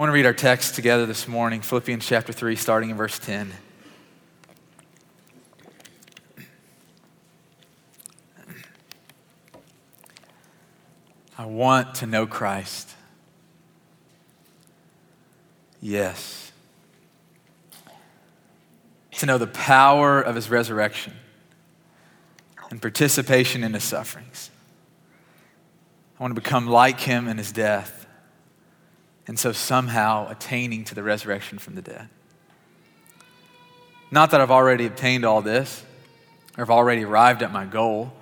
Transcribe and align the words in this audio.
I 0.00 0.02
want 0.02 0.12
to 0.12 0.14
read 0.14 0.24
our 0.24 0.32
text 0.32 0.76
together 0.76 1.04
this 1.04 1.28
morning, 1.28 1.60
Philippians 1.60 2.06
chapter 2.06 2.32
3, 2.32 2.56
starting 2.56 2.88
in 2.88 2.96
verse 2.96 3.18
10. 3.18 3.52
I 11.36 11.44
want 11.44 11.96
to 11.96 12.06
know 12.06 12.26
Christ. 12.26 12.94
Yes. 15.82 16.50
To 19.18 19.26
know 19.26 19.36
the 19.36 19.46
power 19.48 20.18
of 20.18 20.34
his 20.34 20.48
resurrection 20.48 21.12
and 22.70 22.80
participation 22.80 23.62
in 23.62 23.74
his 23.74 23.84
sufferings. 23.84 24.50
I 26.18 26.22
want 26.22 26.34
to 26.34 26.40
become 26.40 26.66
like 26.66 27.00
him 27.00 27.28
in 27.28 27.36
his 27.36 27.52
death 27.52 27.99
and 29.30 29.38
so 29.38 29.52
somehow 29.52 30.28
attaining 30.28 30.82
to 30.82 30.92
the 30.92 31.04
resurrection 31.04 31.56
from 31.56 31.76
the 31.76 31.82
dead. 31.82 32.08
Not 34.10 34.32
that 34.32 34.40
I've 34.40 34.50
already 34.50 34.86
obtained 34.86 35.24
all 35.24 35.40
this 35.40 35.84
or 36.58 36.64
I've 36.64 36.70
already 36.70 37.04
arrived 37.04 37.40
at 37.44 37.52
my 37.52 37.64
goal, 37.64 38.12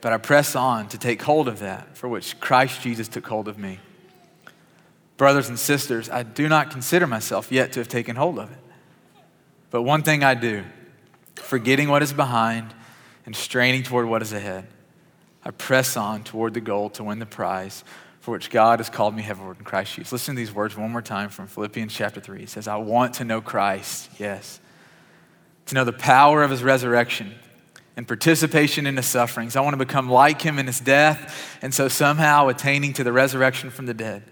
but 0.00 0.12
I 0.12 0.18
press 0.18 0.54
on 0.54 0.86
to 0.90 0.98
take 0.98 1.20
hold 1.20 1.48
of 1.48 1.58
that 1.58 1.96
for 1.96 2.08
which 2.08 2.38
Christ 2.38 2.80
Jesus 2.80 3.08
took 3.08 3.26
hold 3.26 3.48
of 3.48 3.58
me. 3.58 3.80
Brothers 5.16 5.48
and 5.48 5.58
sisters, 5.58 6.08
I 6.08 6.22
do 6.22 6.48
not 6.48 6.70
consider 6.70 7.08
myself 7.08 7.50
yet 7.50 7.72
to 7.72 7.80
have 7.80 7.88
taken 7.88 8.14
hold 8.14 8.38
of 8.38 8.52
it. 8.52 8.58
But 9.72 9.82
one 9.82 10.04
thing 10.04 10.22
I 10.22 10.34
do, 10.34 10.62
forgetting 11.34 11.88
what 11.88 12.04
is 12.04 12.12
behind 12.12 12.72
and 13.26 13.34
straining 13.34 13.82
toward 13.82 14.06
what 14.06 14.22
is 14.22 14.32
ahead, 14.32 14.68
I 15.44 15.50
press 15.50 15.96
on 15.96 16.22
toward 16.22 16.54
the 16.54 16.60
goal 16.60 16.88
to 16.90 17.02
win 17.02 17.18
the 17.18 17.26
prize 17.26 17.82
for 18.24 18.30
which 18.30 18.48
God 18.48 18.78
has 18.78 18.88
called 18.88 19.14
me 19.14 19.22
heavenward 19.22 19.58
in 19.58 19.66
Christ 19.66 19.96
Jesus. 19.96 20.10
Listen 20.10 20.34
to 20.34 20.38
these 20.38 20.50
words 20.50 20.74
one 20.74 20.90
more 20.90 21.02
time 21.02 21.28
from 21.28 21.46
Philippians 21.46 21.92
chapter 21.92 22.20
3. 22.20 22.44
It 22.44 22.48
says, 22.48 22.66
I 22.66 22.76
want 22.76 23.16
to 23.16 23.24
know 23.24 23.42
Christ, 23.42 24.08
yes, 24.18 24.60
to 25.66 25.74
know 25.74 25.84
the 25.84 25.92
power 25.92 26.42
of 26.42 26.50
his 26.50 26.62
resurrection 26.62 27.34
and 27.98 28.08
participation 28.08 28.86
in 28.86 28.96
his 28.96 29.04
sufferings. 29.04 29.56
I 29.56 29.60
want 29.60 29.74
to 29.74 29.84
become 29.84 30.08
like 30.08 30.40
him 30.40 30.58
in 30.58 30.66
his 30.66 30.80
death, 30.80 31.58
and 31.60 31.74
so 31.74 31.86
somehow 31.88 32.48
attaining 32.48 32.94
to 32.94 33.04
the 33.04 33.12
resurrection 33.12 33.68
from 33.68 33.84
the 33.84 33.92
dead. 33.92 34.22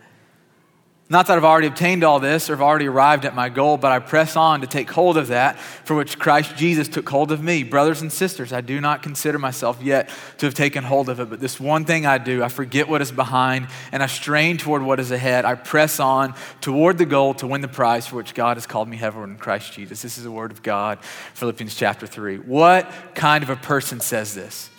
Not 1.13 1.27
that 1.27 1.37
I've 1.37 1.45
already 1.45 1.67
obtained 1.67 2.05
all 2.05 2.21
this 2.21 2.49
or 2.49 2.55
have 2.55 2.63
already 2.63 2.89
arrived 2.89 3.27
at 3.27 3.35
my 3.35 3.51
goal, 3.51 3.77
but 3.77 3.93
I 3.93 3.99
press 3.99 4.35
on 4.35 4.63
to 4.63 4.67
take 4.67 4.91
hold 4.91 5.19
of 5.19 5.27
that 5.27 5.59
for 5.59 5.95
which 5.95 6.19
Christ 6.19 6.57
Jesus 6.57 6.89
took 6.89 7.07
hold 7.07 7.31
of 7.31 7.43
me. 7.43 7.65
Brothers 7.65 8.01
and 8.01 8.11
sisters, 8.11 8.51
I 8.51 8.63
do 8.63 8.81
not 8.81 9.03
consider 9.03 9.39
myself 9.39 9.83
yet 9.83 10.09
to 10.39 10.47
have 10.47 10.55
taken 10.55 10.85
hold 10.85 11.11
of 11.11 11.21
it, 11.21 11.29
but 11.29 11.39
this 11.39 11.61
one 11.61 11.85
thing 11.85 12.07
I 12.07 12.17
do, 12.17 12.43
I 12.43 12.49
forget 12.49 12.89
what 12.89 13.03
is 13.03 13.13
behind 13.13 13.69
and 13.93 14.03
I 14.03 14.07
strain 14.07 14.57
toward 14.57 14.81
what 14.81 15.01
is 15.01 15.11
ahead. 15.11 15.45
I 15.45 15.55
press 15.55 16.01
on 16.01 16.35
toward 16.63 16.97
the 16.97 17.05
goal 17.05 17.35
to 17.35 17.47
win 17.47 17.61
the 17.61 17.69
prize 17.69 18.07
for 18.07 18.17
which 18.17 18.33
God 18.33 18.57
has 18.57 18.67
called 18.67 18.89
me 18.89 18.97
heavenward 18.97 19.29
in 19.29 19.37
Christ 19.37 19.75
Jesus. 19.75 20.01
This 20.01 20.17
is 20.17 20.25
the 20.25 20.33
word 20.33 20.51
of 20.51 20.63
God, 20.63 20.99
Philippians 21.35 21.75
chapter 21.75 22.07
3. 22.07 22.39
What 22.39 22.91
kind 23.15 23.45
of 23.45 23.51
a 23.51 23.57
person 23.57 24.01
says 24.01 24.35
this? 24.35 24.71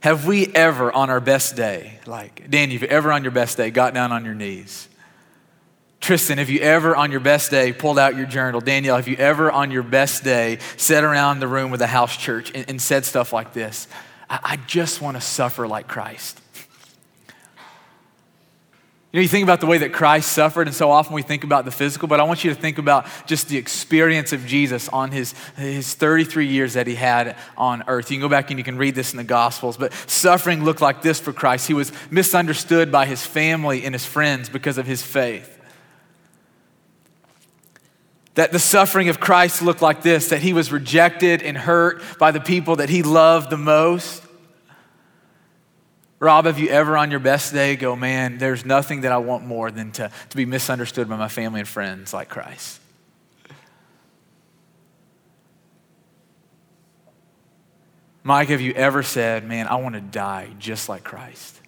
Have 0.00 0.26
we 0.26 0.46
ever, 0.46 0.90
on 0.90 1.10
our 1.10 1.20
best 1.20 1.56
day, 1.56 1.98
like, 2.06 2.50
Dan, 2.50 2.70
you've 2.70 2.84
ever 2.84 3.12
on 3.12 3.22
your 3.22 3.32
best 3.32 3.58
day 3.58 3.70
got 3.70 3.92
down 3.92 4.12
on 4.12 4.24
your 4.24 4.34
knees? 4.34 4.88
Tristan, 6.00 6.38
have 6.38 6.48
you 6.48 6.60
ever 6.60 6.96
on 6.96 7.10
your 7.10 7.20
best 7.20 7.50
day 7.50 7.74
pulled 7.74 7.98
out 7.98 8.16
your 8.16 8.24
journal? 8.24 8.62
Danielle, 8.62 8.96
have 8.96 9.08
you 9.08 9.16
ever 9.16 9.52
on 9.52 9.70
your 9.70 9.82
best 9.82 10.24
day 10.24 10.58
sat 10.78 11.04
around 11.04 11.40
the 11.40 11.48
room 11.48 11.70
with 11.70 11.82
a 11.82 11.86
house 11.86 12.16
church 12.16 12.50
and, 12.54 12.64
and 12.70 12.80
said 12.80 13.04
stuff 13.04 13.34
like 13.34 13.52
this? 13.52 13.86
I, 14.30 14.38
I 14.42 14.56
just 14.56 15.02
want 15.02 15.18
to 15.18 15.20
suffer 15.20 15.68
like 15.68 15.86
Christ. 15.86 16.40
You 19.12 19.18
know, 19.18 19.22
you 19.22 19.28
think 19.28 19.42
about 19.42 19.58
the 19.58 19.66
way 19.66 19.78
that 19.78 19.92
Christ 19.92 20.30
suffered, 20.30 20.68
and 20.68 20.76
so 20.76 20.92
often 20.92 21.14
we 21.14 21.22
think 21.22 21.42
about 21.42 21.64
the 21.64 21.72
physical, 21.72 22.06
but 22.06 22.20
I 22.20 22.22
want 22.22 22.44
you 22.44 22.54
to 22.54 22.60
think 22.60 22.78
about 22.78 23.08
just 23.26 23.48
the 23.48 23.56
experience 23.56 24.32
of 24.32 24.46
Jesus 24.46 24.88
on 24.88 25.10
his, 25.10 25.34
his 25.56 25.94
33 25.94 26.46
years 26.46 26.74
that 26.74 26.86
he 26.86 26.94
had 26.94 27.36
on 27.56 27.82
earth. 27.88 28.08
You 28.08 28.18
can 28.18 28.22
go 28.22 28.28
back 28.28 28.50
and 28.50 28.58
you 28.58 28.62
can 28.62 28.78
read 28.78 28.94
this 28.94 29.12
in 29.12 29.16
the 29.16 29.24
Gospels, 29.24 29.76
but 29.76 29.92
suffering 30.08 30.62
looked 30.62 30.80
like 30.80 31.02
this 31.02 31.18
for 31.18 31.32
Christ. 31.32 31.66
He 31.66 31.74
was 31.74 31.90
misunderstood 32.08 32.92
by 32.92 33.04
his 33.04 33.26
family 33.26 33.84
and 33.84 33.96
his 33.96 34.04
friends 34.04 34.48
because 34.48 34.78
of 34.78 34.86
his 34.86 35.02
faith. 35.02 35.58
That 38.34 38.52
the 38.52 38.60
suffering 38.60 39.08
of 39.08 39.18
Christ 39.18 39.60
looked 39.60 39.82
like 39.82 40.02
this 40.02 40.28
that 40.28 40.40
he 40.40 40.52
was 40.52 40.70
rejected 40.70 41.42
and 41.42 41.58
hurt 41.58 42.00
by 42.20 42.30
the 42.30 42.40
people 42.40 42.76
that 42.76 42.88
he 42.88 43.02
loved 43.02 43.50
the 43.50 43.58
most. 43.58 44.22
Rob, 46.20 46.44
have 46.44 46.58
you 46.58 46.68
ever 46.68 46.98
on 46.98 47.10
your 47.10 47.18
best 47.18 47.54
day 47.54 47.76
go, 47.76 47.96
man, 47.96 48.36
there's 48.36 48.62
nothing 48.66 49.00
that 49.00 49.10
I 49.10 49.16
want 49.16 49.46
more 49.46 49.70
than 49.70 49.90
to, 49.92 50.10
to 50.28 50.36
be 50.36 50.44
misunderstood 50.44 51.08
by 51.08 51.16
my 51.16 51.28
family 51.28 51.60
and 51.60 51.68
friends 51.68 52.12
like 52.12 52.28
Christ? 52.28 52.78
Mike, 58.22 58.48
have 58.50 58.60
you 58.60 58.72
ever 58.74 59.02
said, 59.02 59.48
man, 59.48 59.66
I 59.66 59.76
want 59.76 59.94
to 59.94 60.02
die 60.02 60.50
just 60.58 60.90
like 60.90 61.04
Christ? 61.04 61.58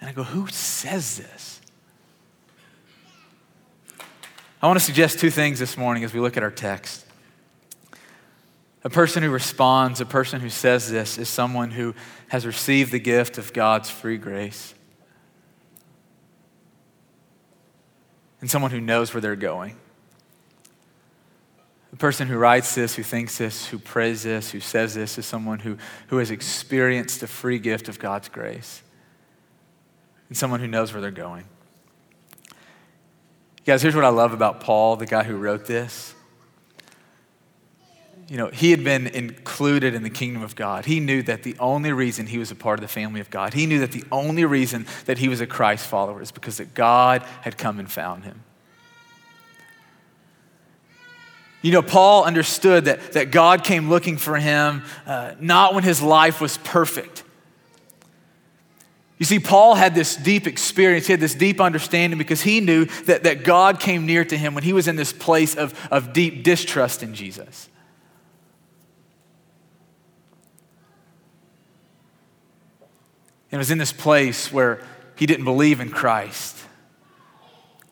And 0.00 0.08
I 0.08 0.14
go, 0.14 0.22
who 0.22 0.48
says 0.48 1.18
this? 1.18 1.60
I 4.62 4.66
want 4.66 4.78
to 4.78 4.84
suggest 4.84 5.18
two 5.18 5.30
things 5.30 5.58
this 5.58 5.76
morning 5.76 6.04
as 6.04 6.14
we 6.14 6.20
look 6.20 6.38
at 6.38 6.42
our 6.42 6.50
text. 6.50 7.05
A 8.86 8.88
person 8.88 9.24
who 9.24 9.30
responds, 9.30 10.00
a 10.00 10.06
person 10.06 10.40
who 10.40 10.48
says 10.48 10.88
this, 10.88 11.18
is 11.18 11.28
someone 11.28 11.72
who 11.72 11.92
has 12.28 12.46
received 12.46 12.92
the 12.92 13.00
gift 13.00 13.36
of 13.36 13.52
God's 13.52 13.90
free 13.90 14.16
grace. 14.16 14.76
And 18.40 18.48
someone 18.48 18.70
who 18.70 18.80
knows 18.80 19.12
where 19.12 19.20
they're 19.20 19.34
going. 19.34 19.74
The 21.90 21.96
person 21.96 22.28
who 22.28 22.36
writes 22.36 22.76
this, 22.76 22.94
who 22.94 23.02
thinks 23.02 23.38
this, 23.38 23.66
who 23.66 23.80
prays 23.80 24.22
this, 24.22 24.52
who 24.52 24.60
says 24.60 24.94
this, 24.94 25.18
is 25.18 25.26
someone 25.26 25.58
who, 25.58 25.78
who 26.06 26.18
has 26.18 26.30
experienced 26.30 27.18
the 27.18 27.26
free 27.26 27.58
gift 27.58 27.88
of 27.88 27.98
God's 27.98 28.28
grace. 28.28 28.84
And 30.28 30.36
someone 30.36 30.60
who 30.60 30.68
knows 30.68 30.92
where 30.92 31.00
they're 31.00 31.10
going. 31.10 31.46
Guys, 33.64 33.82
here's 33.82 33.96
what 33.96 34.04
I 34.04 34.10
love 34.10 34.32
about 34.32 34.60
Paul, 34.60 34.94
the 34.94 35.06
guy 35.06 35.24
who 35.24 35.34
wrote 35.34 35.66
this 35.66 36.14
you 38.28 38.36
know, 38.36 38.48
he 38.48 38.72
had 38.72 38.82
been 38.82 39.06
included 39.06 39.94
in 39.94 40.02
the 40.02 40.10
kingdom 40.10 40.42
of 40.42 40.56
God. 40.56 40.84
He 40.84 40.98
knew 40.98 41.22
that 41.22 41.44
the 41.44 41.56
only 41.60 41.92
reason 41.92 42.26
he 42.26 42.38
was 42.38 42.50
a 42.50 42.56
part 42.56 42.78
of 42.78 42.82
the 42.82 42.88
family 42.88 43.20
of 43.20 43.30
God, 43.30 43.54
he 43.54 43.66
knew 43.66 43.78
that 43.80 43.92
the 43.92 44.04
only 44.10 44.44
reason 44.44 44.86
that 45.04 45.18
he 45.18 45.28
was 45.28 45.40
a 45.40 45.46
Christ 45.46 45.86
follower 45.86 46.20
is 46.20 46.32
because 46.32 46.56
that 46.56 46.74
God 46.74 47.22
had 47.42 47.56
come 47.56 47.78
and 47.78 47.90
found 47.90 48.24
him. 48.24 48.42
You 51.62 51.72
know, 51.72 51.82
Paul 51.82 52.24
understood 52.24 52.86
that, 52.86 53.12
that 53.12 53.30
God 53.30 53.62
came 53.64 53.88
looking 53.88 54.16
for 54.16 54.36
him 54.36 54.82
uh, 55.06 55.34
not 55.40 55.74
when 55.74 55.84
his 55.84 56.02
life 56.02 56.40
was 56.40 56.58
perfect. 56.58 57.22
You 59.18 59.24
see, 59.24 59.38
Paul 59.38 59.76
had 59.76 59.94
this 59.94 60.14
deep 60.16 60.46
experience, 60.46 61.06
he 61.06 61.12
had 61.12 61.20
this 61.20 61.34
deep 61.34 61.60
understanding 61.60 62.18
because 62.18 62.42
he 62.42 62.60
knew 62.60 62.84
that, 63.04 63.22
that 63.22 63.44
God 63.44 63.80
came 63.80 64.04
near 64.04 64.24
to 64.24 64.36
him 64.36 64.54
when 64.54 64.64
he 64.64 64.72
was 64.72 64.88
in 64.88 64.96
this 64.96 65.12
place 65.12 65.54
of, 65.54 65.74
of 65.90 66.12
deep 66.12 66.42
distrust 66.42 67.02
in 67.02 67.14
Jesus. 67.14 67.68
And 73.56 73.60
was 73.60 73.70
in 73.70 73.78
this 73.78 73.90
place 73.92 74.52
where 74.52 74.82
he 75.14 75.24
didn't 75.24 75.46
believe 75.46 75.80
in 75.80 75.88
Christ. 75.88 76.58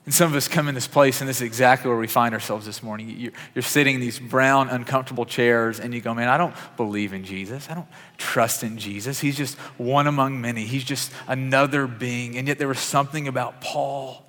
And 0.05 0.13
some 0.13 0.31
of 0.31 0.37
us 0.37 0.47
come 0.47 0.69
in 0.69 0.75
this 0.75 0.87
place, 0.87 1.23
and 1.23 1.29
this 1.29 1.37
is 1.37 1.43
exactly 1.47 1.89
where 1.89 1.97
we 1.97 2.07
find 2.07 2.35
ourselves 2.35 2.67
this 2.67 2.83
morning. 2.83 3.33
You're, 3.55 3.63
sitting 3.63 3.95
in 3.95 4.01
these 4.03 4.19
brown, 4.19 4.69
uncomfortable 4.69 5.25
chairs, 5.25 5.81
and 5.81 5.95
you 5.95 6.03
go, 6.03 6.13
Man, 6.13 6.29
I 6.29 6.37
don't 6.37 6.55
believe 6.77 7.15
in 7.15 7.25
Jesus. 7.25 7.71
I 7.71 7.75
don't 7.75 7.89
trust 8.19 8.63
in 8.63 8.77
Jesus. 8.77 9.21
He's 9.21 9.39
just 9.39 9.57
one 9.79 10.07
among 10.07 10.39
many. 10.39 10.67
He's 10.67 10.85
just 10.85 11.11
another 11.27 11.87
being. 11.87 12.37
And 12.37 12.47
yet 12.47 12.59
there 12.59 12.69
was 12.69 12.79
something 12.79 13.27
about 13.27 13.62
Paul 13.62 14.24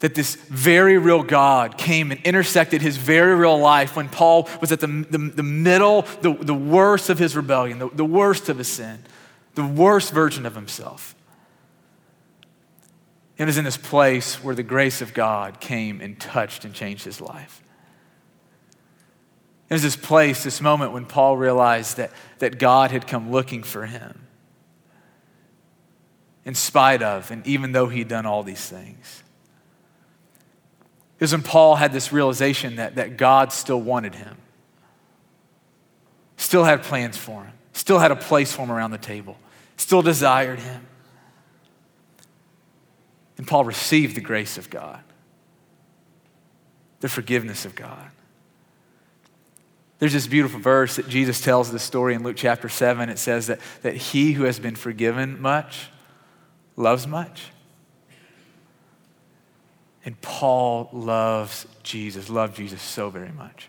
that 0.00 0.14
this 0.14 0.34
very 0.34 0.98
real 0.98 1.22
God 1.22 1.78
came 1.78 2.10
and 2.10 2.20
intersected 2.22 2.82
his 2.82 2.96
very 2.96 3.34
real 3.34 3.58
life 3.58 3.96
when 3.96 4.08
Paul 4.08 4.48
was 4.60 4.72
at 4.72 4.80
the, 4.80 4.86
the, 4.86 5.18
the 5.18 5.42
middle, 5.42 6.02
the, 6.22 6.32
the 6.32 6.54
worst 6.54 7.10
of 7.10 7.18
his 7.18 7.36
rebellion, 7.36 7.78
the, 7.78 7.88
the 7.90 8.04
worst 8.04 8.48
of 8.48 8.58
his 8.58 8.68
sin, 8.68 8.98
the 9.54 9.64
worst 9.64 10.12
version 10.12 10.46
of 10.46 10.54
himself. 10.54 11.14
It 13.36 13.44
was 13.44 13.58
in 13.58 13.64
this 13.64 13.76
place 13.76 14.42
where 14.42 14.54
the 14.54 14.62
grace 14.62 15.00
of 15.00 15.14
God 15.14 15.60
came 15.60 16.00
and 16.00 16.18
touched 16.18 16.64
and 16.64 16.74
changed 16.74 17.04
his 17.04 17.20
life. 17.20 17.62
It 19.68 19.74
was 19.74 19.82
this 19.82 19.96
place, 19.96 20.44
this 20.44 20.60
moment 20.60 20.92
when 20.92 21.06
Paul 21.06 21.36
realized 21.36 21.98
that, 21.98 22.10
that 22.38 22.58
God 22.58 22.90
had 22.90 23.06
come 23.06 23.30
looking 23.30 23.62
for 23.62 23.86
him 23.86 24.26
in 26.44 26.54
spite 26.54 27.02
of, 27.02 27.30
and 27.30 27.46
even 27.46 27.72
though 27.72 27.86
he'd 27.86 28.08
done 28.08 28.26
all 28.26 28.42
these 28.42 28.66
things. 28.66 29.22
It 31.20 31.24
was 31.24 31.32
when 31.32 31.42
Paul 31.42 31.76
had 31.76 31.92
this 31.92 32.12
realization 32.14 32.76
that, 32.76 32.94
that 32.94 33.18
God 33.18 33.52
still 33.52 33.80
wanted 33.80 34.14
him, 34.14 34.38
still 36.38 36.64
had 36.64 36.82
plans 36.82 37.18
for 37.18 37.44
him, 37.44 37.52
still 37.74 37.98
had 37.98 38.10
a 38.10 38.16
place 38.16 38.52
for 38.52 38.62
him 38.62 38.72
around 38.72 38.92
the 38.92 38.98
table, 38.98 39.36
still 39.76 40.00
desired 40.00 40.58
him. 40.58 40.86
And 43.36 43.46
Paul 43.46 43.66
received 43.66 44.16
the 44.16 44.22
grace 44.22 44.56
of 44.56 44.70
God, 44.70 45.00
the 47.00 47.08
forgiveness 47.08 47.66
of 47.66 47.74
God. 47.74 48.10
There's 49.98 50.14
this 50.14 50.26
beautiful 50.26 50.58
verse 50.58 50.96
that 50.96 51.06
Jesus 51.06 51.42
tells 51.42 51.70
this 51.70 51.82
story 51.82 52.14
in 52.14 52.22
Luke 52.22 52.36
chapter 52.38 52.70
7. 52.70 53.10
It 53.10 53.18
says 53.18 53.48
that, 53.48 53.60
that 53.82 53.94
he 53.94 54.32
who 54.32 54.44
has 54.44 54.58
been 54.58 54.74
forgiven 54.74 55.38
much 55.38 55.90
loves 56.76 57.06
much. 57.06 57.48
And 60.04 60.20
Paul 60.20 60.88
loves 60.92 61.66
Jesus, 61.82 62.30
loved 62.30 62.56
Jesus 62.56 62.80
so 62.80 63.10
very 63.10 63.32
much. 63.32 63.68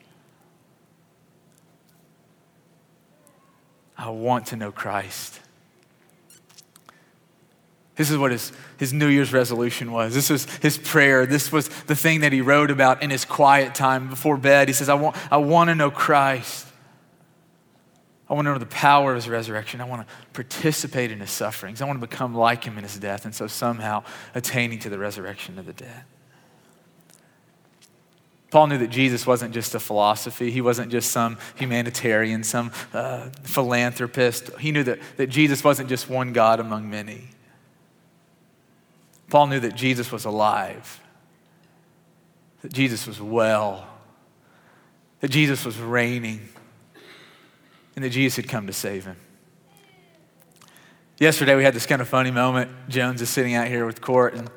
I 3.97 4.09
want 4.09 4.47
to 4.47 4.55
know 4.55 4.71
Christ. 4.71 5.39
This 7.95 8.09
is 8.09 8.17
what 8.17 8.31
his, 8.31 8.51
his 8.77 8.93
New 8.93 9.09
Year's 9.09 9.31
resolution 9.31 9.91
was. 9.91 10.15
This 10.15 10.29
was 10.29 10.45
his 10.55 10.77
prayer. 10.77 11.25
This 11.25 11.51
was 11.51 11.67
the 11.83 11.95
thing 11.95 12.21
that 12.21 12.33
he 12.33 12.41
wrote 12.41 12.71
about 12.71 13.03
in 13.03 13.09
his 13.09 13.25
quiet 13.25 13.75
time 13.75 14.09
before 14.09 14.37
bed. 14.37 14.69
He 14.69 14.73
says, 14.73 14.89
I 14.89 14.95
want, 14.95 15.15
I 15.31 15.37
want 15.37 15.69
to 15.69 15.75
know 15.75 15.91
Christ. 15.91 16.65
I 18.27 18.33
want 18.33 18.45
to 18.45 18.53
know 18.53 18.57
the 18.57 18.65
power 18.65 19.11
of 19.11 19.17
his 19.17 19.29
resurrection. 19.29 19.81
I 19.81 19.83
want 19.83 20.07
to 20.07 20.13
participate 20.31 21.11
in 21.11 21.19
his 21.19 21.29
sufferings. 21.29 21.81
I 21.81 21.85
want 21.85 22.01
to 22.01 22.07
become 22.07 22.33
like 22.33 22.63
him 22.63 22.77
in 22.77 22.83
his 22.83 22.97
death, 22.97 23.25
and 23.25 23.35
so 23.35 23.45
somehow 23.45 24.03
attaining 24.33 24.79
to 24.79 24.89
the 24.89 24.97
resurrection 24.97 25.59
of 25.59 25.65
the 25.65 25.73
dead. 25.73 26.05
Paul 28.51 28.67
knew 28.67 28.77
that 28.79 28.89
Jesus 28.89 29.25
wasn't 29.25 29.53
just 29.53 29.73
a 29.75 29.79
philosophy. 29.79 30.51
He 30.51 30.59
wasn't 30.59 30.91
just 30.91 31.09
some 31.11 31.37
humanitarian, 31.55 32.43
some 32.43 32.71
uh, 32.93 33.29
philanthropist. 33.43 34.51
He 34.59 34.73
knew 34.73 34.83
that, 34.83 34.99
that 35.15 35.27
Jesus 35.27 35.63
wasn't 35.63 35.87
just 35.87 36.09
one 36.09 36.33
God 36.33 36.59
among 36.59 36.89
many. 36.89 37.29
Paul 39.29 39.47
knew 39.47 39.61
that 39.61 39.75
Jesus 39.75 40.11
was 40.11 40.25
alive, 40.25 40.99
that 42.61 42.73
Jesus 42.73 43.07
was 43.07 43.21
well, 43.21 43.87
that 45.21 45.31
Jesus 45.31 45.63
was 45.63 45.79
reigning, 45.79 46.49
and 47.95 48.03
that 48.03 48.09
Jesus 48.09 48.35
had 48.35 48.49
come 48.49 48.67
to 48.67 48.73
save 48.73 49.05
him. 49.05 49.15
Yesterday, 51.19 51.55
we 51.55 51.63
had 51.63 51.73
this 51.73 51.85
kind 51.85 52.01
of 52.01 52.09
funny 52.09 52.31
moment. 52.31 52.69
Jones 52.89 53.21
is 53.21 53.29
sitting 53.29 53.53
out 53.53 53.67
here 53.67 53.85
with 53.85 54.01
Court, 54.01 54.33
and, 54.33 54.49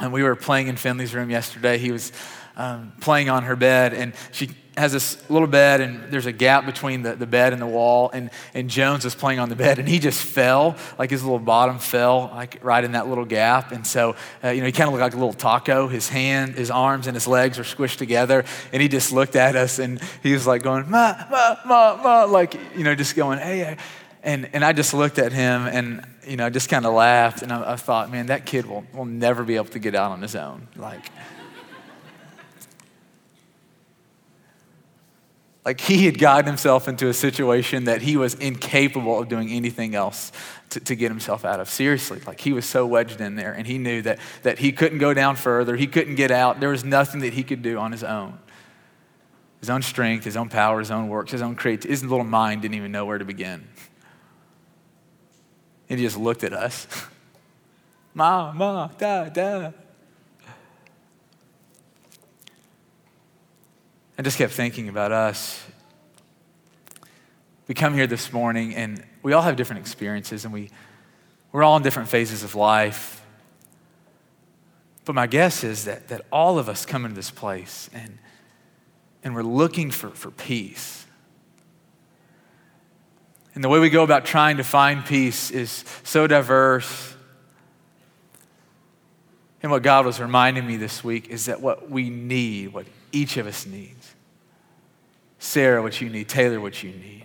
and 0.00 0.12
we 0.12 0.24
were 0.24 0.34
playing 0.34 0.66
in 0.66 0.74
Finley's 0.74 1.14
room 1.14 1.30
yesterday. 1.30 1.78
He 1.78 1.92
was 1.92 2.10
um, 2.58 2.92
playing 3.00 3.30
on 3.30 3.44
her 3.44 3.56
bed, 3.56 3.94
and 3.94 4.12
she 4.32 4.50
has 4.76 4.92
this 4.92 5.28
little 5.28 5.48
bed, 5.48 5.80
and 5.80 6.12
there's 6.12 6.26
a 6.26 6.32
gap 6.32 6.64
between 6.64 7.02
the, 7.02 7.14
the 7.16 7.26
bed 7.26 7.52
and 7.52 7.60
the 7.60 7.66
wall. 7.66 8.10
And, 8.12 8.30
and 8.54 8.70
Jones 8.70 9.04
was 9.04 9.14
playing 9.14 9.40
on 9.40 9.48
the 9.48 9.56
bed, 9.56 9.78
and 9.78 9.88
he 9.88 9.98
just 9.98 10.22
fell, 10.22 10.76
like 10.98 11.10
his 11.10 11.22
little 11.24 11.40
bottom 11.40 11.78
fell, 11.78 12.30
like 12.32 12.62
right 12.64 12.84
in 12.84 12.92
that 12.92 13.08
little 13.08 13.24
gap. 13.24 13.72
And 13.72 13.84
so, 13.86 14.14
uh, 14.44 14.50
you 14.50 14.60
know, 14.60 14.66
he 14.66 14.72
kind 14.72 14.86
of 14.86 14.92
looked 14.92 15.02
like 15.02 15.14
a 15.14 15.16
little 15.16 15.32
taco. 15.32 15.88
His 15.88 16.08
hand, 16.08 16.54
his 16.54 16.70
arms, 16.70 17.08
and 17.08 17.16
his 17.16 17.26
legs 17.26 17.58
were 17.58 17.64
squished 17.64 17.96
together. 17.96 18.44
And 18.72 18.80
he 18.80 18.88
just 18.88 19.12
looked 19.12 19.34
at 19.34 19.56
us, 19.56 19.80
and 19.80 20.00
he 20.22 20.32
was 20.32 20.46
like 20.46 20.62
going, 20.62 20.88
ma, 20.88 21.24
ma, 21.28 21.56
ma, 21.66 22.00
ma, 22.02 22.24
like, 22.24 22.54
you 22.76 22.84
know, 22.84 22.94
just 22.94 23.16
going, 23.16 23.38
hey. 23.40 23.76
And, 24.22 24.48
and 24.52 24.64
I 24.64 24.72
just 24.72 24.94
looked 24.94 25.18
at 25.18 25.32
him, 25.32 25.66
and, 25.66 26.04
you 26.26 26.36
know, 26.36 26.50
just 26.50 26.68
kind 26.68 26.86
of 26.86 26.94
laughed. 26.94 27.42
And 27.42 27.52
I, 27.52 27.72
I 27.72 27.76
thought, 27.76 28.12
man, 28.12 28.26
that 28.26 28.46
kid 28.46 28.66
will, 28.66 28.84
will 28.92 29.06
never 29.06 29.42
be 29.42 29.56
able 29.56 29.66
to 29.66 29.78
get 29.80 29.96
out 29.96 30.12
on 30.12 30.22
his 30.22 30.36
own. 30.36 30.68
Like, 30.76 31.10
Like 35.68 35.82
he 35.82 36.06
had 36.06 36.18
gotten 36.18 36.46
himself 36.46 36.88
into 36.88 37.08
a 37.08 37.12
situation 37.12 37.84
that 37.84 38.00
he 38.00 38.16
was 38.16 38.32
incapable 38.32 39.20
of 39.20 39.28
doing 39.28 39.50
anything 39.50 39.94
else 39.94 40.32
to, 40.70 40.80
to, 40.80 40.96
get 40.96 41.10
himself 41.10 41.44
out 41.44 41.60
of. 41.60 41.68
Seriously, 41.68 42.22
like 42.26 42.40
he 42.40 42.54
was 42.54 42.64
so 42.64 42.86
wedged 42.86 43.20
in 43.20 43.34
there 43.34 43.52
and 43.52 43.66
he 43.66 43.76
knew 43.76 44.00
that, 44.00 44.18
that 44.44 44.60
he 44.60 44.72
couldn't 44.72 44.96
go 44.96 45.12
down 45.12 45.36
further. 45.36 45.76
He 45.76 45.86
couldn't 45.86 46.14
get 46.14 46.30
out. 46.30 46.58
There 46.58 46.70
was 46.70 46.86
nothing 46.86 47.20
that 47.20 47.34
he 47.34 47.42
could 47.42 47.60
do 47.60 47.76
on 47.76 47.92
his 47.92 48.02
own. 48.02 48.38
His 49.60 49.68
own 49.68 49.82
strength, 49.82 50.24
his 50.24 50.38
own 50.38 50.48
power, 50.48 50.78
his 50.78 50.90
own 50.90 51.08
works, 51.08 51.32
his 51.32 51.42
own 51.42 51.54
creativity. 51.54 51.90
His 51.90 52.02
little 52.02 52.24
mind 52.24 52.62
didn't 52.62 52.76
even 52.76 52.90
know 52.90 53.04
where 53.04 53.18
to 53.18 53.26
begin. 53.26 53.68
And 55.90 55.98
he 56.00 56.06
just 56.06 56.16
looked 56.16 56.44
at 56.44 56.54
us. 56.54 56.86
ma, 58.14 58.54
ma, 58.54 58.86
da, 58.86 59.28
da. 59.28 59.72
I 64.18 64.22
just 64.22 64.36
kept 64.36 64.52
thinking 64.52 64.88
about 64.88 65.12
us. 65.12 65.64
We 67.68 67.74
come 67.74 67.94
here 67.94 68.08
this 68.08 68.32
morning 68.32 68.74
and 68.74 69.04
we 69.22 69.32
all 69.32 69.42
have 69.42 69.54
different 69.54 69.80
experiences 69.80 70.44
and 70.44 70.52
we, 70.52 70.70
we're 71.52 71.62
all 71.62 71.76
in 71.76 71.84
different 71.84 72.08
phases 72.08 72.42
of 72.42 72.56
life. 72.56 73.24
But 75.04 75.14
my 75.14 75.28
guess 75.28 75.62
is 75.62 75.84
that, 75.84 76.08
that 76.08 76.26
all 76.32 76.58
of 76.58 76.68
us 76.68 76.84
come 76.84 77.04
into 77.04 77.14
this 77.14 77.30
place 77.30 77.88
and, 77.94 78.18
and 79.22 79.36
we're 79.36 79.42
looking 79.42 79.92
for, 79.92 80.10
for 80.10 80.32
peace. 80.32 81.06
And 83.54 83.62
the 83.62 83.68
way 83.68 83.78
we 83.78 83.88
go 83.88 84.02
about 84.02 84.24
trying 84.24 84.56
to 84.56 84.64
find 84.64 85.04
peace 85.04 85.52
is 85.52 85.84
so 86.02 86.26
diverse. 86.26 87.14
And 89.62 89.70
what 89.70 89.84
God 89.84 90.04
was 90.06 90.18
reminding 90.18 90.66
me 90.66 90.76
this 90.76 91.04
week 91.04 91.28
is 91.28 91.46
that 91.46 91.60
what 91.60 91.88
we 91.88 92.10
need, 92.10 92.72
what 92.72 92.86
each 93.12 93.36
of 93.36 93.46
us 93.46 93.66
needs. 93.66 93.97
Sarah, 95.38 95.82
what 95.82 96.00
you 96.00 96.08
need. 96.08 96.28
Taylor, 96.28 96.60
what 96.60 96.82
you 96.82 96.90
need. 96.90 97.24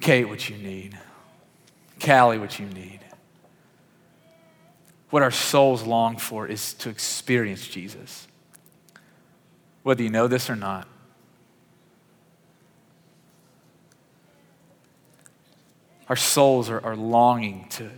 Kate, 0.00 0.24
what 0.24 0.48
you 0.48 0.56
need. 0.56 0.98
Callie, 2.04 2.38
what 2.38 2.58
you 2.58 2.66
need. 2.66 3.00
What 5.10 5.22
our 5.22 5.30
souls 5.30 5.82
long 5.82 6.16
for 6.16 6.46
is 6.46 6.74
to 6.74 6.88
experience 6.88 7.66
Jesus. 7.66 8.26
Whether 9.82 10.02
you 10.02 10.10
know 10.10 10.26
this 10.26 10.48
or 10.48 10.56
not. 10.56 10.88
Our 16.08 16.16
souls 16.16 16.70
are, 16.70 16.84
are 16.84 16.96
longing 16.96 17.66
to, 17.70 17.90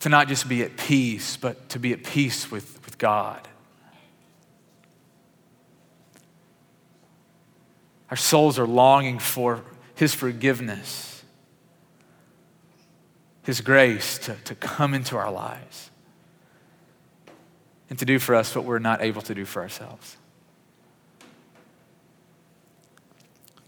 to 0.00 0.08
not 0.08 0.28
just 0.28 0.48
be 0.48 0.62
at 0.62 0.76
peace, 0.76 1.36
but 1.36 1.70
to 1.70 1.78
be 1.78 1.92
at 1.92 2.04
peace 2.04 2.50
with, 2.50 2.84
with 2.84 2.98
God. 2.98 3.48
Our 8.14 8.18
souls 8.18 8.60
are 8.60 8.66
longing 8.66 9.18
for 9.18 9.64
His 9.96 10.14
forgiveness, 10.14 11.24
His 13.42 13.60
grace 13.60 14.18
to, 14.18 14.36
to 14.44 14.54
come 14.54 14.94
into 14.94 15.16
our 15.16 15.32
lives 15.32 15.90
and 17.90 17.98
to 17.98 18.04
do 18.04 18.20
for 18.20 18.36
us 18.36 18.54
what 18.54 18.64
we're 18.64 18.78
not 18.78 19.02
able 19.02 19.20
to 19.22 19.34
do 19.34 19.44
for 19.44 19.62
ourselves. 19.62 20.16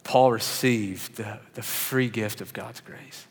Paul 0.04 0.30
received 0.30 1.16
the, 1.16 1.40
the 1.54 1.62
free 1.62 2.08
gift 2.08 2.40
of 2.40 2.52
God's 2.52 2.80
grace. 2.80 3.26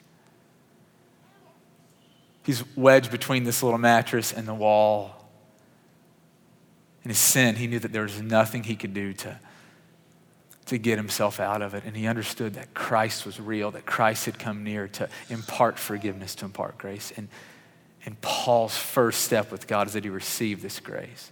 He's 2.43 2.61
wedged 2.75 3.09
between 3.09 3.45
this 3.45 3.63
little 3.63 3.79
mattress 3.79 4.33
and 4.33 4.45
the 4.45 4.53
wall. 4.53 5.29
In 7.05 7.09
his 7.09 7.19
sin, 7.19 7.55
he 7.55 7.67
knew 7.67 7.79
that 7.79 7.93
there 7.93 8.03
was 8.03 8.21
nothing 8.21 8.63
he 8.63 8.75
could 8.75 8.93
do 8.93 9.13
to 9.13 9.39
to 10.67 10.77
get 10.77 10.97
himself 10.97 11.39
out 11.39 11.61
of 11.61 11.73
it. 11.73 11.83
And 11.85 11.95
he 11.95 12.07
understood 12.07 12.55
that 12.55 12.73
Christ 12.73 13.25
was 13.25 13.39
real, 13.39 13.71
that 13.71 13.85
Christ 13.85 14.25
had 14.25 14.39
come 14.39 14.63
near 14.63 14.87
to 14.89 15.09
impart 15.29 15.77
forgiveness, 15.77 16.35
to 16.35 16.45
impart 16.45 16.77
grace. 16.77 17.13
And, 17.15 17.27
and 18.05 18.19
Paul's 18.21 18.75
first 18.75 19.21
step 19.21 19.51
with 19.51 19.67
God 19.67 19.87
is 19.87 19.93
that 19.93 20.03
he 20.03 20.09
received 20.09 20.61
this 20.61 20.79
grace. 20.79 21.31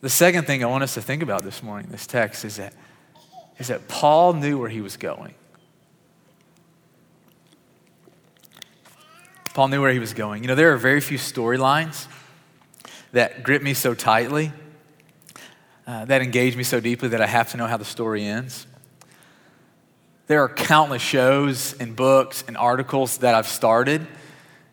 The 0.00 0.10
second 0.10 0.46
thing 0.46 0.62
I 0.62 0.66
want 0.66 0.84
us 0.84 0.94
to 0.94 1.02
think 1.02 1.22
about 1.22 1.42
this 1.42 1.62
morning, 1.62 1.90
this 1.90 2.06
text, 2.06 2.44
is 2.44 2.56
that, 2.56 2.74
is 3.58 3.68
that 3.68 3.88
Paul 3.88 4.34
knew 4.34 4.58
where 4.58 4.68
he 4.68 4.80
was 4.80 4.96
going. 4.96 5.34
Paul 9.54 9.68
knew 9.68 9.80
where 9.80 9.92
he 9.92 10.00
was 10.00 10.14
going. 10.14 10.42
You 10.42 10.48
know, 10.48 10.56
there 10.56 10.72
are 10.72 10.76
very 10.76 11.00
few 11.00 11.16
storylines 11.16 12.08
that 13.12 13.44
grip 13.44 13.62
me 13.62 13.72
so 13.72 13.94
tightly 13.94 14.52
uh, 15.86 16.04
that 16.06 16.22
engage 16.22 16.56
me 16.56 16.64
so 16.64 16.80
deeply 16.80 17.08
that 17.08 17.20
I 17.20 17.26
have 17.26 17.50
to 17.50 17.56
know 17.56 17.66
how 17.66 17.76
the 17.76 17.84
story 17.84 18.24
ends. 18.24 18.66
There 20.26 20.40
are 20.40 20.48
countless 20.48 21.02
shows 21.02 21.74
and 21.78 21.94
books 21.94 22.44
and 22.46 22.56
articles 22.56 23.18
that 23.18 23.34
I've 23.34 23.46
started. 23.46 24.06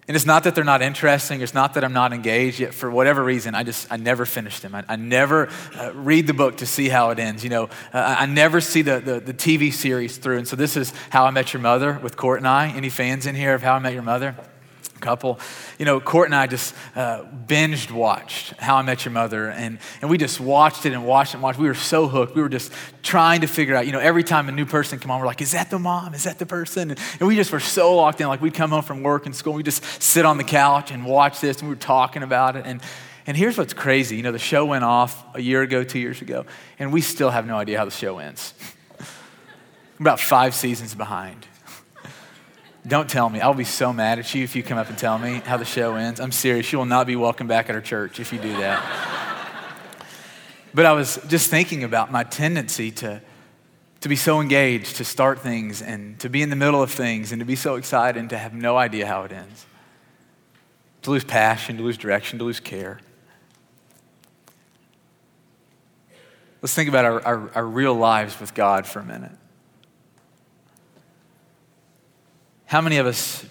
And 0.07 0.15
it's 0.15 0.25
not 0.25 0.43
that 0.45 0.55
they're 0.55 0.63
not 0.63 0.81
interesting. 0.81 1.41
It's 1.41 1.53
not 1.53 1.75
that 1.75 1.83
I'm 1.83 1.93
not 1.93 2.11
engaged. 2.11 2.59
Yet 2.59 2.73
for 2.73 2.89
whatever 2.89 3.23
reason, 3.23 3.53
I 3.55 3.63
just 3.63 3.91
I 3.91 3.97
never 3.97 4.25
finish 4.25 4.59
them. 4.59 4.73
I, 4.73 4.83
I 4.87 4.95
never 4.95 5.49
uh, 5.77 5.91
read 5.93 6.27
the 6.27 6.33
book 6.33 6.57
to 6.57 6.65
see 6.65 6.89
how 6.89 7.11
it 7.11 7.19
ends. 7.19 7.43
You 7.43 7.49
know, 7.49 7.63
uh, 7.93 8.15
I 8.19 8.25
never 8.25 8.61
see 8.61 8.81
the, 8.81 8.99
the, 8.99 9.19
the 9.19 9.33
TV 9.33 9.71
series 9.71 10.17
through. 10.17 10.39
And 10.39 10.47
so 10.47 10.55
this 10.55 10.75
is 10.75 10.91
How 11.11 11.25
I 11.25 11.31
Met 11.31 11.53
Your 11.53 11.61
Mother 11.61 11.99
with 12.01 12.17
Court 12.17 12.39
and 12.39 12.47
I. 12.47 12.69
Any 12.69 12.89
fans 12.89 13.25
in 13.25 13.35
here 13.35 13.53
of 13.53 13.61
How 13.61 13.75
I 13.75 13.79
Met 13.79 13.93
Your 13.93 14.03
Mother? 14.03 14.35
Couple. 15.01 15.39
You 15.77 15.85
know, 15.85 15.99
Court 15.99 16.27
and 16.27 16.35
I 16.35 16.47
just 16.47 16.73
uh, 16.95 17.23
binged 17.47 17.91
watched 17.91 18.53
How 18.57 18.77
I 18.77 18.81
Met 18.81 19.03
Your 19.03 19.11
Mother, 19.11 19.49
and, 19.49 19.79
and 20.01 20.09
we 20.09 20.17
just 20.17 20.39
watched 20.39 20.85
it 20.85 20.93
and 20.93 21.05
watched 21.05 21.33
and 21.33 21.43
watched. 21.43 21.59
We 21.59 21.67
were 21.67 21.73
so 21.73 22.07
hooked. 22.07 22.35
We 22.35 22.41
were 22.41 22.49
just 22.49 22.71
trying 23.03 23.41
to 23.41 23.47
figure 23.47 23.75
out, 23.75 23.85
you 23.85 23.91
know, 23.91 23.99
every 23.99 24.23
time 24.23 24.47
a 24.47 24.51
new 24.51 24.65
person 24.65 24.99
come 24.99 25.11
on, 25.11 25.19
we're 25.19 25.25
like, 25.25 25.41
is 25.41 25.51
that 25.51 25.69
the 25.69 25.79
mom? 25.79 26.13
Is 26.13 26.23
that 26.23 26.39
the 26.39 26.45
person? 26.45 26.91
And, 26.91 26.99
and 27.19 27.27
we 27.27 27.35
just 27.35 27.51
were 27.51 27.59
so 27.59 27.95
locked 27.95 28.21
in. 28.21 28.27
Like 28.27 28.41
we'd 28.41 28.53
come 28.53 28.69
home 28.69 28.83
from 28.83 29.03
work 29.03 29.25
and 29.25 29.35
school, 29.35 29.53
we 29.53 29.63
just 29.63 29.83
sit 30.01 30.25
on 30.25 30.37
the 30.37 30.43
couch 30.43 30.91
and 30.91 31.05
watch 31.05 31.41
this, 31.41 31.59
and 31.59 31.67
we 31.67 31.75
were 31.75 31.81
talking 31.81 32.23
about 32.23 32.55
it. 32.55 32.65
And, 32.65 32.81
and 33.27 33.35
here's 33.35 33.57
what's 33.57 33.73
crazy. 33.73 34.15
You 34.15 34.23
know, 34.23 34.31
the 34.31 34.39
show 34.39 34.65
went 34.65 34.83
off 34.83 35.35
a 35.35 35.41
year 35.41 35.61
ago, 35.61 35.83
two 35.83 35.99
years 35.99 36.21
ago, 36.21 36.45
and 36.79 36.93
we 36.93 37.01
still 37.01 37.29
have 37.29 37.45
no 37.45 37.57
idea 37.57 37.77
how 37.77 37.85
the 37.85 37.91
show 37.91 38.19
ends. 38.19 38.53
about 39.99 40.19
five 40.19 40.55
seasons 40.55 40.95
behind. 40.95 41.45
Don't 42.87 43.09
tell 43.09 43.29
me. 43.29 43.39
I'll 43.39 43.53
be 43.53 43.63
so 43.63 43.93
mad 43.93 44.17
at 44.17 44.33
you 44.33 44.43
if 44.43 44.55
you 44.55 44.63
come 44.63 44.77
up 44.77 44.89
and 44.89 44.97
tell 44.97 45.19
me 45.19 45.41
how 45.45 45.57
the 45.57 45.65
show 45.65 45.95
ends. 45.95 46.19
I'm 46.19 46.31
serious. 46.31 46.71
You 46.71 46.79
will 46.79 46.85
not 46.85 47.05
be 47.05 47.15
welcome 47.15 47.47
back 47.47 47.69
at 47.69 47.75
our 47.75 47.81
church 47.81 48.19
if 48.19 48.33
you 48.33 48.39
do 48.39 48.57
that. 48.57 48.83
but 50.73 50.85
I 50.85 50.93
was 50.93 51.19
just 51.27 51.51
thinking 51.51 51.83
about 51.83 52.11
my 52.11 52.23
tendency 52.23 52.89
to, 52.91 53.21
to 53.99 54.09
be 54.09 54.15
so 54.15 54.41
engaged, 54.41 54.95
to 54.95 55.05
start 55.05 55.39
things, 55.39 55.83
and 55.83 56.19
to 56.21 56.29
be 56.29 56.41
in 56.41 56.49
the 56.49 56.55
middle 56.55 56.81
of 56.81 56.89
things, 56.89 57.31
and 57.31 57.39
to 57.39 57.45
be 57.45 57.55
so 57.55 57.75
excited 57.75 58.19
and 58.19 58.31
to 58.31 58.37
have 58.37 58.53
no 58.53 58.77
idea 58.77 59.05
how 59.05 59.23
it 59.23 59.31
ends. 59.31 59.67
To 61.03 61.11
lose 61.11 61.23
passion, 61.23 61.77
to 61.77 61.83
lose 61.83 61.97
direction, 61.97 62.39
to 62.39 62.45
lose 62.45 62.59
care. 62.59 62.99
Let's 66.63 66.73
think 66.73 66.89
about 66.89 67.05
our, 67.05 67.21
our, 67.25 67.51
our 67.55 67.65
real 67.65 67.93
lives 67.93 68.39
with 68.39 68.55
God 68.55 68.87
for 68.87 68.99
a 68.99 69.05
minute. 69.05 69.31
How 72.71 72.79
many 72.79 72.99
of 72.99 73.05
us 73.05 73.45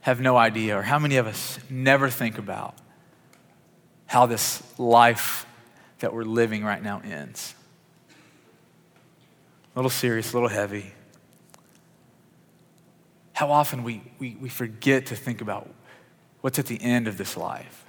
have 0.00 0.20
no 0.20 0.36
idea, 0.36 0.76
or 0.76 0.82
how 0.82 0.98
many 0.98 1.16
of 1.16 1.26
us 1.26 1.58
never 1.70 2.10
think 2.10 2.36
about 2.36 2.74
how 4.04 4.26
this 4.26 4.62
life 4.78 5.46
that 6.00 6.12
we're 6.12 6.24
living 6.24 6.62
right 6.62 6.82
now 6.82 7.00
ends? 7.02 7.54
A 9.74 9.78
little 9.78 9.88
serious, 9.88 10.34
a 10.34 10.36
little 10.36 10.50
heavy. 10.50 10.92
How 13.32 13.50
often 13.50 13.82
we, 13.84 14.02
we, 14.18 14.36
we 14.38 14.50
forget 14.50 15.06
to 15.06 15.16
think 15.16 15.40
about 15.40 15.66
what's 16.42 16.58
at 16.58 16.66
the 16.66 16.78
end 16.82 17.08
of 17.08 17.16
this 17.16 17.38
life. 17.38 17.86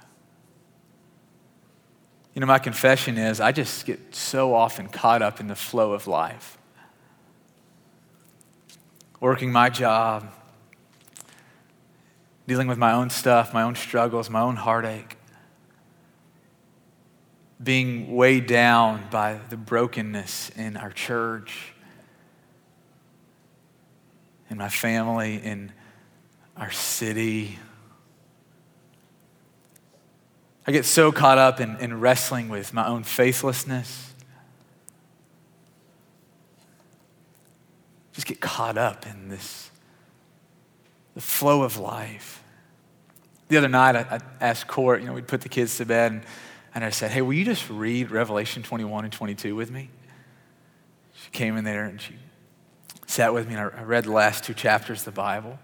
You 2.32 2.40
know, 2.40 2.46
my 2.46 2.58
confession 2.58 3.18
is 3.18 3.38
I 3.38 3.52
just 3.52 3.84
get 3.84 4.14
so 4.14 4.54
often 4.54 4.88
caught 4.88 5.20
up 5.20 5.40
in 5.40 5.46
the 5.46 5.54
flow 5.54 5.92
of 5.92 6.06
life 6.06 6.56
working 9.20 9.52
my 9.52 9.68
job, 9.68 10.26
dealing 12.48 12.66
with 12.66 12.78
my 12.78 12.92
own 12.92 13.10
stuff, 13.10 13.52
my 13.52 13.62
own 13.62 13.74
struggles, 13.74 14.30
my 14.30 14.40
own 14.40 14.56
heartache, 14.56 15.18
being 17.62 18.16
weighed 18.16 18.46
down 18.46 19.04
by 19.10 19.38
the 19.50 19.56
brokenness 19.56 20.50
in 20.56 20.76
our 20.78 20.90
church, 20.90 21.74
in 24.48 24.56
my 24.56 24.70
family, 24.70 25.36
in 25.36 25.70
our 26.56 26.70
city. 26.70 27.58
I 30.66 30.72
get 30.72 30.86
so 30.86 31.12
caught 31.12 31.36
up 31.38 31.60
in, 31.60 31.76
in 31.76 32.00
wrestling 32.00 32.48
with 32.48 32.72
my 32.72 32.86
own 32.86 33.02
faithlessness 33.02 34.09
just 38.20 38.26
get 38.26 38.40
caught 38.40 38.76
up 38.76 39.06
in 39.06 39.30
this, 39.30 39.70
the 41.14 41.22
flow 41.22 41.62
of 41.62 41.78
life. 41.78 42.44
The 43.48 43.56
other 43.56 43.68
night, 43.68 43.96
I, 43.96 44.00
I 44.00 44.20
asked 44.42 44.66
Court, 44.68 45.00
you 45.00 45.06
know, 45.06 45.14
we'd 45.14 45.26
put 45.26 45.40
the 45.40 45.48
kids 45.48 45.78
to 45.78 45.86
bed, 45.86 46.12
and, 46.12 46.22
and 46.74 46.84
I 46.84 46.90
said, 46.90 47.12
hey, 47.12 47.22
will 47.22 47.32
you 47.32 47.46
just 47.46 47.70
read 47.70 48.10
Revelation 48.10 48.62
21 48.62 49.04
and 49.04 49.12
22 49.12 49.56
with 49.56 49.70
me? 49.70 49.88
She 51.14 51.30
came 51.30 51.56
in 51.56 51.64
there 51.64 51.86
and 51.86 51.98
she 51.98 52.14
sat 53.06 53.32
with 53.32 53.48
me, 53.48 53.54
and 53.54 53.72
I 53.74 53.84
read 53.84 54.04
the 54.04 54.12
last 54.12 54.44
two 54.44 54.52
chapters 54.52 54.98
of 54.98 55.06
the 55.06 55.12
Bible. 55.12 55.58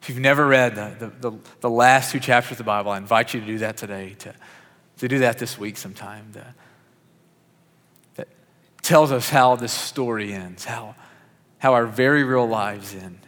If 0.00 0.08
you've 0.08 0.18
never 0.18 0.44
read 0.44 0.74
the, 0.74 0.96
the, 0.98 1.30
the, 1.30 1.38
the 1.60 1.70
last 1.70 2.10
two 2.10 2.18
chapters 2.18 2.52
of 2.52 2.58
the 2.58 2.64
Bible, 2.64 2.90
I 2.90 2.98
invite 2.98 3.32
you 3.32 3.38
to 3.38 3.46
do 3.46 3.58
that 3.58 3.76
today, 3.76 4.16
to, 4.18 4.34
to 4.98 5.06
do 5.06 5.20
that 5.20 5.38
this 5.38 5.56
week 5.56 5.76
sometime. 5.76 6.32
To, 6.32 6.44
that 8.16 8.26
tells 8.82 9.12
us 9.12 9.30
how 9.30 9.54
this 9.54 9.72
story 9.72 10.32
ends, 10.32 10.64
how 10.64 10.96
how 11.62 11.74
our 11.74 11.86
very 11.86 12.24
real 12.24 12.44
lives 12.44 12.92
end. 12.92 13.20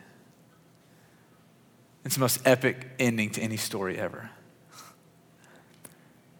It's 2.04 2.16
the 2.16 2.20
most 2.20 2.40
epic 2.44 2.88
ending 2.98 3.30
to 3.30 3.40
any 3.40 3.56
story 3.56 3.96
ever. 3.96 4.28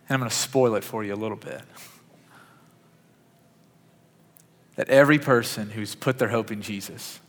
And 0.09 0.15
I'm 0.15 0.19
going 0.19 0.29
to 0.29 0.35
spoil 0.35 0.75
it 0.75 0.83
for 0.83 1.05
you 1.05 1.15
a 1.15 1.17
little 1.17 1.37
bit. 1.37 1.63
That 4.75 4.89
every 4.89 5.21
person 5.21 5.71
who's 5.71 5.95
put 5.95 6.19
their 6.19 6.31
hope 6.31 6.51
in 6.51 6.63
Jesus, 6.63 7.21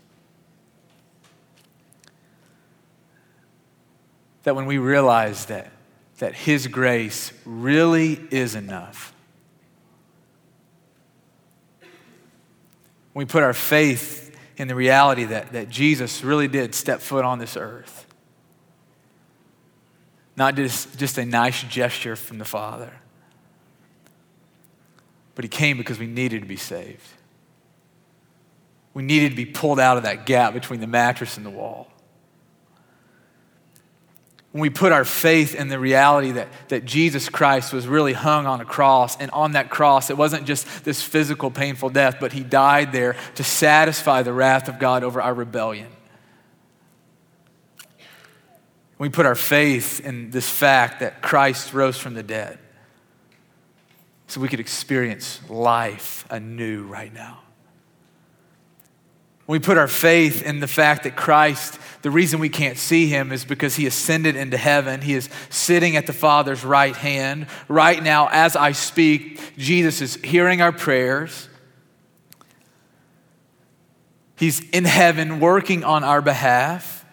that 4.46 4.56
when 4.56 4.66
we 4.66 4.80
realize 4.80 5.46
that, 5.46 5.72
that 6.18 6.34
His 6.34 6.66
grace 6.66 7.32
really 7.46 8.20
is 8.32 8.56
enough, 8.56 9.14
we 13.14 13.26
put 13.26 13.44
our 13.44 13.54
faith 13.54 14.26
in 14.58 14.68
the 14.68 14.76
reality 14.76 15.26
that, 15.26 15.52
that 15.54 15.70
Jesus 15.70 16.24
really 16.24 16.48
did 16.48 16.74
step 16.74 17.02
foot 17.02 17.26
on 17.26 17.40
this 17.40 17.58
earth. 17.58 18.06
Not 20.38 20.56
just, 20.56 20.98
just 20.98 21.18
a 21.18 21.26
nice 21.26 21.64
gesture 21.64 22.16
from 22.16 22.38
the 22.38 22.46
Father, 22.46 22.94
but 25.34 25.44
He 25.44 25.50
came 25.50 25.78
because 25.78 26.00
we 26.00 26.08
needed 26.08 26.42
to 26.42 26.48
be 26.48 26.58
saved. 26.58 27.08
We 28.94 29.04
needed 29.04 29.32
to 29.32 29.36
be 29.36 29.46
pulled 29.46 29.80
out 29.80 29.98
of 29.98 30.04
that 30.04 30.26
gap 30.26 30.54
between 30.54 30.80
the 30.80 30.88
mattress 30.88 31.38
and 31.38 31.46
the 31.46 31.50
wall 31.50 31.90
when 34.56 34.62
we 34.62 34.70
put 34.70 34.94
our 34.94 35.04
faith 35.04 35.54
in 35.54 35.68
the 35.68 35.78
reality 35.78 36.32
that, 36.32 36.48
that 36.70 36.86
Jesus 36.86 37.28
Christ 37.28 37.74
was 37.74 37.90
really 37.90 38.14
hung 38.14 38.46
on 38.46 38.62
a 38.62 38.66
cross, 38.66 39.18
and 39.18 39.30
on 39.32 39.52
that 39.52 39.70
cross, 39.70 40.10
it 40.10 40.16
wasn't 40.16 40.48
just 40.48 40.86
this 40.86 41.02
physical, 41.02 41.52
painful 41.52 41.90
death, 41.90 42.22
but 42.22 42.32
he 42.32 42.42
died 42.42 42.94
there 42.94 43.18
to 43.36 43.44
satisfy 43.44 44.24
the 44.24 44.32
wrath 44.32 44.70
of 44.70 44.80
God 44.80 45.04
over 45.04 45.22
our 45.22 45.34
rebellion. 45.34 45.90
We 48.98 49.10
put 49.10 49.26
our 49.26 49.36
faith 49.36 50.00
in 50.00 50.32
this 50.32 50.50
fact 50.50 51.02
that 51.02 51.22
Christ 51.22 51.74
rose 51.74 51.98
from 51.98 52.14
the 52.14 52.24
dead 52.24 52.58
so 54.28 54.40
we 54.40 54.48
could 54.48 54.62
experience 54.62 55.42
life 55.50 56.26
anew 56.30 56.86
right 56.86 57.14
now. 57.14 57.40
We 59.48 59.60
put 59.60 59.78
our 59.78 59.88
faith 59.88 60.42
in 60.42 60.60
the 60.60 60.68
fact 60.68 61.04
that 61.04 61.16
Christ, 61.16 61.78
the 62.02 62.10
reason 62.10 62.40
we 62.40 62.50
can't 62.50 62.78
see 62.78 63.08
him 63.08 63.32
is 63.32 63.46
because 63.46 63.76
he 63.76 63.86
ascended 63.86 64.36
into 64.36 64.58
heaven. 64.58 65.02
He 65.02 65.14
is 65.14 65.30
sitting 65.50 65.96
at 65.96 66.08
the 66.08 66.14
Father's 66.14 66.64
right 66.66 66.96
hand. 66.96 67.48
Right 67.68 68.02
now, 68.02 68.28
as 68.32 68.56
I 68.56 68.72
speak, 68.72 69.40
Jesus 69.56 70.02
is 70.02 70.16
hearing 70.16 70.62
our 70.62 70.72
prayers. 70.72 71.48
He's 74.36 74.68
in 74.72 74.86
heaven 74.86 75.40
working 75.40 75.84
on 75.84 76.04
our 76.04 76.22
behalf. 76.22 77.05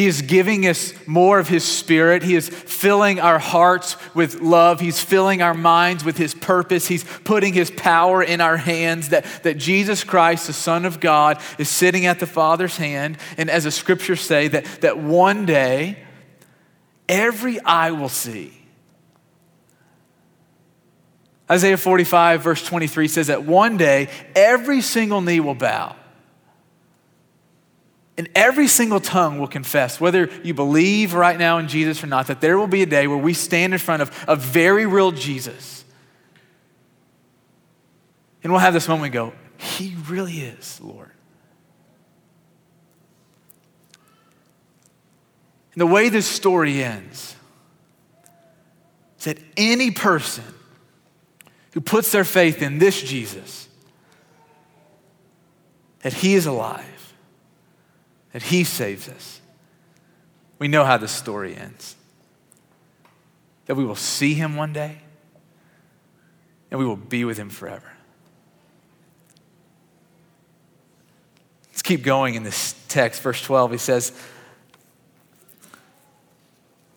He 0.00 0.06
is 0.06 0.22
giving 0.22 0.66
us 0.66 0.94
more 1.06 1.38
of 1.38 1.48
His 1.48 1.62
Spirit. 1.62 2.22
He 2.22 2.34
is 2.34 2.48
filling 2.48 3.20
our 3.20 3.38
hearts 3.38 3.98
with 4.14 4.40
love. 4.40 4.80
He's 4.80 5.02
filling 5.02 5.42
our 5.42 5.52
minds 5.52 6.04
with 6.04 6.16
His 6.16 6.32
purpose. 6.32 6.86
He's 6.86 7.04
putting 7.04 7.52
His 7.52 7.70
power 7.70 8.22
in 8.22 8.40
our 8.40 8.56
hands. 8.56 9.10
That, 9.10 9.26
that 9.42 9.58
Jesus 9.58 10.02
Christ, 10.02 10.46
the 10.46 10.54
Son 10.54 10.86
of 10.86 11.00
God, 11.00 11.38
is 11.58 11.68
sitting 11.68 12.06
at 12.06 12.18
the 12.18 12.26
Father's 12.26 12.78
hand. 12.78 13.18
And 13.36 13.50
as 13.50 13.64
the 13.64 13.70
scriptures 13.70 14.22
say, 14.22 14.48
that, 14.48 14.64
that 14.80 14.96
one 14.96 15.44
day 15.44 15.98
every 17.06 17.60
eye 17.60 17.90
will 17.90 18.08
see. 18.08 18.54
Isaiah 21.50 21.76
45, 21.76 22.42
verse 22.42 22.64
23 22.64 23.06
says 23.06 23.26
that 23.26 23.44
one 23.44 23.76
day 23.76 24.08
every 24.34 24.80
single 24.80 25.20
knee 25.20 25.40
will 25.40 25.54
bow 25.54 25.94
and 28.20 28.28
every 28.34 28.68
single 28.68 29.00
tongue 29.00 29.38
will 29.38 29.48
confess, 29.48 29.98
whether 29.98 30.28
you 30.44 30.52
believe 30.52 31.14
right 31.14 31.38
now 31.38 31.56
in 31.56 31.68
Jesus 31.68 32.04
or 32.04 32.06
not, 32.06 32.26
that 32.26 32.42
there 32.42 32.58
will 32.58 32.66
be 32.66 32.82
a 32.82 32.86
day 32.86 33.06
where 33.06 33.16
we 33.16 33.32
stand 33.32 33.72
in 33.72 33.78
front 33.78 34.02
of 34.02 34.24
a 34.28 34.36
very 34.36 34.84
real 34.84 35.10
Jesus. 35.10 35.86
And 38.42 38.52
we'll 38.52 38.60
have 38.60 38.74
this 38.74 38.88
moment 38.88 39.14
go, 39.14 39.32
He 39.56 39.96
really 40.06 40.42
is, 40.42 40.78
Lord. 40.82 41.12
And 45.72 45.80
the 45.80 45.86
way 45.86 46.10
this 46.10 46.26
story 46.26 46.84
ends 46.84 47.36
is 49.18 49.24
that 49.24 49.38
any 49.56 49.92
person 49.92 50.44
who 51.72 51.80
puts 51.80 52.12
their 52.12 52.24
faith 52.24 52.60
in 52.60 52.78
this 52.78 53.00
Jesus, 53.00 53.66
that 56.02 56.12
He 56.12 56.34
is 56.34 56.44
alive 56.44 56.84
that 58.32 58.42
He 58.42 58.64
saves 58.64 59.08
us. 59.08 59.40
We 60.58 60.68
know 60.68 60.84
how 60.84 60.96
the 60.96 61.08
story 61.08 61.56
ends. 61.56 61.96
That 63.66 63.74
we 63.74 63.84
will 63.84 63.96
see 63.96 64.34
Him 64.34 64.56
one 64.56 64.72
day 64.72 64.98
and 66.70 66.78
we 66.78 66.86
will 66.86 66.96
be 66.96 67.24
with 67.24 67.38
Him 67.38 67.50
forever. 67.50 67.92
Let's 71.70 71.82
keep 71.82 72.02
going 72.02 72.34
in 72.34 72.42
this 72.42 72.74
text. 72.88 73.22
Verse 73.22 73.42
12, 73.42 73.72
he 73.72 73.78
says, 73.78 74.12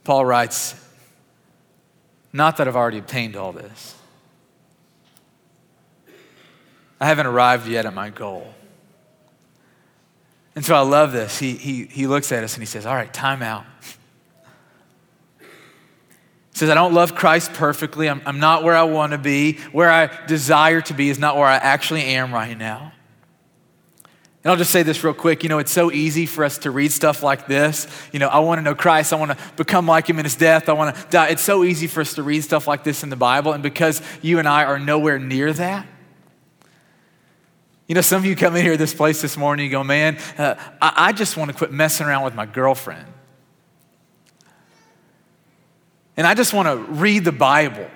Paul 0.04 0.26
writes, 0.26 0.76
Not 2.32 2.58
that 2.58 2.68
I've 2.68 2.76
already 2.76 2.98
obtained 2.98 3.36
all 3.36 3.54
this. 3.54 3.96
I 7.00 7.06
haven't 7.06 7.26
arrived 7.26 7.68
yet 7.68 7.86
at 7.86 7.94
my 7.94 8.10
goal. 8.10 8.54
And 10.56 10.64
so 10.64 10.76
I 10.76 10.82
love 10.82 11.12
this. 11.12 11.40
He, 11.40 11.56
he, 11.56 11.86
he 11.86 12.08
looks 12.08 12.32
at 12.32 12.44
us 12.44 12.54
and 12.54 12.62
he 12.62 12.68
says, 12.68 12.86
All 12.86 12.96
right, 12.96 13.12
time 13.12 13.42
out. 13.42 13.66
He 15.40 16.60
says, 16.60 16.70
I 16.70 16.76
don't 16.76 16.94
love 16.94 17.16
Christ 17.16 17.54
perfectly. 17.54 18.08
I'm, 18.08 18.22
I'm 18.28 18.40
not 18.40 18.64
where 18.64 18.76
I 18.76 18.84
want 18.84 19.14
to 19.14 19.18
be. 19.18 19.54
Where 19.72 19.90
I 19.90 20.08
desire 20.28 20.82
to 20.82 20.94
be 20.94 21.10
is 21.10 21.18
not 21.18 21.36
where 21.36 21.48
I 21.48 21.56
actually 21.56 22.04
am 22.04 22.32
right 22.32 22.56
now. 22.56 22.94
And 24.44 24.52
I'll 24.52 24.58
just 24.58 24.72
say 24.72 24.84
this 24.84 25.04
real 25.04 25.16
quick. 25.16 25.42
You 25.42 25.50
know, 25.50 25.58
it's 25.58 25.72
so 25.72 25.92
easy 25.92 26.28
for 26.28 26.44
us 26.44 26.60
to 26.60 26.72
read 26.72 26.92
stuff 26.92 27.24
like 27.24 27.48
this. 27.48 27.88
You 28.12 28.20
know, 28.20 28.28
I 28.28 28.40
want 28.40 28.60
to 28.60 28.62
know 28.62 28.76
Christ. 28.76 29.14
I 29.14 29.16
want 29.16 29.32
to 29.32 29.38
become 29.56 29.88
like 29.88 30.08
him 30.08 30.20
in 30.20 30.26
his 30.26 30.36
death. 30.36 30.70
I 30.70 30.74
want 30.74 30.96
to 30.96 31.08
die. 31.10 31.30
It's 31.30 31.42
so 31.42 31.64
easy 31.64 31.88
for 31.88 32.02
us 32.02 32.14
to 32.16 32.24
read 32.24 32.44
stuff 32.44 32.68
like 32.68 32.84
this 32.84 33.04
in 33.04 33.10
the 33.10 33.16
Bible. 33.16 33.54
And 33.54 33.64
because 33.64 34.02
you 34.22 34.38
and 34.40 34.48
I 34.48 34.66
are 34.66 34.78
nowhere 34.78 35.18
near 35.18 35.54
that, 35.54 35.88
you 37.88 37.96
know, 37.96 38.02
some 38.02 38.18
of 38.18 38.26
you 38.26 38.36
come 38.36 38.56
in 38.56 38.64
here 38.64 38.78
this 38.78 38.94
place 38.94 39.22
this 39.22 39.36
morning, 39.36 39.66
you 39.66 39.72
go, 39.72 39.84
man, 39.84 40.18
uh, 40.38 40.56
I, 40.82 40.94
I 40.98 41.12
just 41.12 41.36
want 41.36 41.52
to 41.52 41.58
quit 41.58 41.72
messing 41.72 42.08
around 42.08 42.24
with 42.24 42.36
my 42.36 42.46
girlfriend. 42.46 43.06
And 46.16 46.26
I 46.26 46.34
just 46.34 46.54
want 46.54 46.68
to 46.68 46.78
read 46.94 47.26
the 47.26 47.32
Bible. 47.32 47.90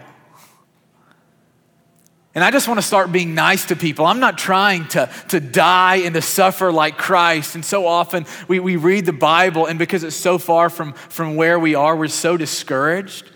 And 2.36 2.44
I 2.44 2.52
just 2.52 2.68
want 2.68 2.80
to 2.80 2.86
start 2.86 3.12
being 3.12 3.34
nice 3.34 3.66
to 3.66 3.76
people. 3.76 4.06
I'm 4.06 4.20
not 4.20 4.38
trying 4.38 4.88
to, 4.90 5.10
to 5.30 5.40
die 5.40 5.98
and 5.98 6.14
to 6.14 6.22
suffer 6.22 6.72
like 6.72 6.98
Christ. 6.98 7.56
And 7.56 7.66
so 7.66 7.88
often 7.88 8.26
we, 8.48 8.60
we 8.60 8.76
read 8.76 9.06
the 9.06 9.14
Bible, 9.14 9.66
and 9.66 9.80
because 9.80 10.04
it's 10.04 10.16
so 10.16 10.38
far 10.38 10.70
from, 10.70 10.94
from 10.94 11.36
where 11.36 11.58
we 11.58 11.74
are, 11.74 11.96
we're 11.96 12.08
so 12.10 12.38
discouraged. 12.38 13.32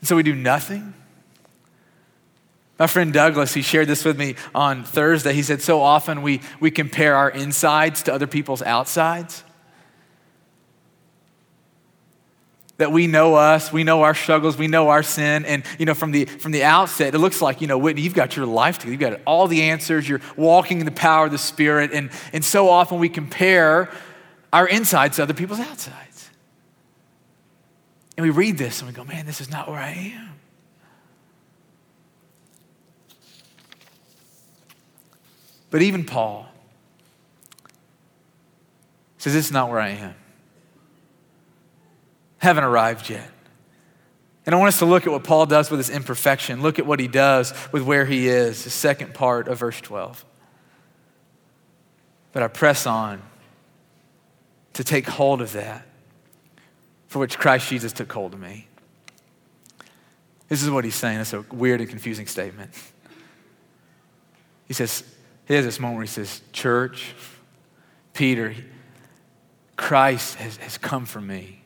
And 0.00 0.08
so 0.08 0.16
we 0.16 0.22
do 0.22 0.34
nothing. 0.34 0.94
My 2.78 2.86
friend 2.88 3.12
Douglas, 3.12 3.54
he 3.54 3.62
shared 3.62 3.86
this 3.86 4.04
with 4.04 4.18
me 4.18 4.34
on 4.54 4.82
Thursday. 4.82 5.32
He 5.32 5.42
said, 5.42 5.62
So 5.62 5.80
often 5.80 6.22
we, 6.22 6.40
we 6.58 6.70
compare 6.70 7.14
our 7.14 7.30
insides 7.30 8.02
to 8.04 8.14
other 8.14 8.26
people's 8.26 8.62
outsides. 8.62 9.44
that 12.76 12.90
we 12.90 13.06
know 13.06 13.36
us, 13.36 13.72
we 13.72 13.84
know 13.84 14.02
our 14.02 14.14
struggles, 14.14 14.58
we 14.58 14.66
know 14.66 14.88
our 14.88 15.02
sin, 15.02 15.44
and 15.44 15.62
you 15.78 15.86
know 15.86 15.94
from 15.94 16.10
the 16.10 16.24
from 16.24 16.52
the 16.52 16.64
outset, 16.64 17.14
it 17.14 17.18
looks 17.18 17.40
like 17.40 17.60
you 17.60 17.66
know 17.66 17.78
Whitney, 17.78 18.02
you've 18.02 18.14
got 18.14 18.36
your 18.36 18.46
life 18.46 18.78
together, 18.78 18.92
you've 18.92 19.00
got 19.00 19.20
all 19.26 19.46
the 19.46 19.62
answers, 19.62 20.08
you're 20.08 20.20
walking 20.36 20.80
in 20.80 20.84
the 20.84 20.92
power 20.92 21.26
of 21.26 21.32
the 21.32 21.38
Spirit, 21.38 21.92
and 21.92 22.10
and 22.32 22.44
so 22.44 22.68
often 22.68 22.98
we 22.98 23.08
compare 23.08 23.90
our 24.52 24.66
insides 24.66 25.16
to 25.16 25.22
other 25.22 25.34
people's 25.34 25.60
outsides, 25.60 26.30
and 28.16 28.24
we 28.24 28.30
read 28.30 28.58
this 28.58 28.80
and 28.80 28.88
we 28.88 28.94
go, 28.94 29.04
man, 29.04 29.24
this 29.26 29.40
is 29.40 29.50
not 29.50 29.68
where 29.68 29.78
I 29.78 30.12
am. 30.16 30.33
But 35.74 35.82
even 35.82 36.04
Paul 36.04 36.46
says, 39.18 39.32
This 39.32 39.46
is 39.46 39.50
not 39.50 39.70
where 39.70 39.80
I 39.80 39.88
am 39.88 40.14
haven't 42.38 42.62
arrived 42.62 43.10
yet. 43.10 43.28
And 44.46 44.54
I 44.54 44.58
want 44.58 44.68
us 44.68 44.78
to 44.78 44.84
look 44.84 45.04
at 45.04 45.12
what 45.12 45.24
Paul 45.24 45.46
does 45.46 45.68
with 45.68 45.80
his 45.80 45.90
imperfection. 45.90 46.62
Look 46.62 46.78
at 46.78 46.86
what 46.86 47.00
he 47.00 47.08
does 47.08 47.52
with 47.72 47.82
where 47.82 48.04
he 48.04 48.28
is, 48.28 48.62
the 48.62 48.70
second 48.70 49.14
part 49.14 49.48
of 49.48 49.58
verse 49.58 49.80
12. 49.80 50.24
But 52.32 52.44
I 52.44 52.46
press 52.48 52.86
on 52.86 53.20
to 54.74 54.84
take 54.84 55.08
hold 55.08 55.40
of 55.40 55.52
that 55.54 55.86
for 57.08 57.18
which 57.18 57.36
Christ 57.36 57.68
Jesus 57.68 57.92
took 57.92 58.12
hold 58.12 58.34
of 58.34 58.40
me. 58.40 58.68
This 60.48 60.62
is 60.62 60.70
what 60.70 60.84
he's 60.84 60.94
saying. 60.94 61.18
It's 61.18 61.32
a 61.32 61.40
weird 61.50 61.80
and 61.80 61.88
confusing 61.88 62.28
statement. 62.28 62.70
He 64.68 64.74
says, 64.74 65.02
he 65.46 65.54
has 65.54 65.64
this 65.64 65.78
moment 65.78 65.96
where 65.96 66.04
he 66.04 66.08
says, 66.08 66.40
Church, 66.52 67.14
Peter, 68.12 68.54
Christ 69.76 70.36
has, 70.36 70.56
has 70.58 70.78
come 70.78 71.04
for 71.04 71.20
me. 71.20 71.60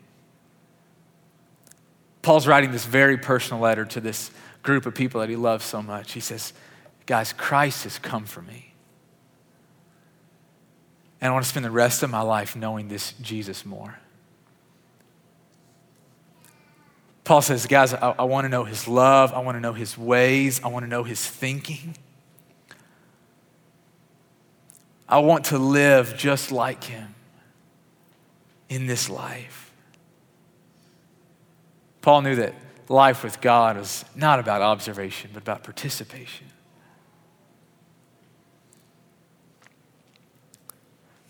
Paul's 2.23 2.47
writing 2.47 2.73
this 2.73 2.85
very 2.85 3.17
personal 3.17 3.62
letter 3.62 3.85
to 3.85 4.01
this 4.01 4.31
group 4.62 4.87
of 4.87 4.95
people 4.95 5.21
that 5.21 5.31
he 5.31 5.37
loves 5.37 5.64
so 5.64 5.81
much. 5.81 6.12
He 6.12 6.21
says, 6.21 6.53
Guys, 7.07 7.33
Christ 7.33 7.85
has 7.85 7.99
come 7.99 8.25
for 8.25 8.43
me. 8.43 8.75
And 11.21 11.31
I 11.31 11.33
want 11.33 11.45
to 11.45 11.49
spend 11.49 11.64
the 11.64 11.71
rest 11.71 12.03
of 12.03 12.11
my 12.11 12.21
life 12.21 12.55
knowing 12.55 12.88
this 12.88 13.12
Jesus 13.23 13.64
more. 13.64 13.99
Paul 17.25 17.43
says, 17.43 17.67
Guys, 17.67 17.95
I, 17.95 18.14
I 18.19 18.25
want 18.25 18.45
to 18.45 18.49
know 18.49 18.64
his 18.64 18.88
love. 18.88 19.33
I 19.33 19.41
want 19.41 19.57
to 19.57 19.61
know 19.61 19.73
his 19.73 19.97
ways. 19.97 20.61
I 20.62 20.69
want 20.69 20.85
to 20.85 20.88
know 20.88 21.05
his 21.05 21.25
thinking. 21.25 21.97
I 25.09 25.18
want 25.21 25.47
to 25.47 25.59
live 25.59 26.16
just 26.16 26.53
like 26.53 26.85
him 26.85 27.14
in 28.68 28.87
this 28.87 29.09
life. 29.09 29.73
Paul 32.03 32.23
knew 32.23 32.37
that 32.37 32.55
life 32.88 33.25
with 33.25 33.40
God 33.40 33.77
was 33.77 34.05
not 34.14 34.38
about 34.38 34.61
observation, 34.61 35.31
but 35.33 35.42
about 35.42 35.64
participation. 35.64 36.47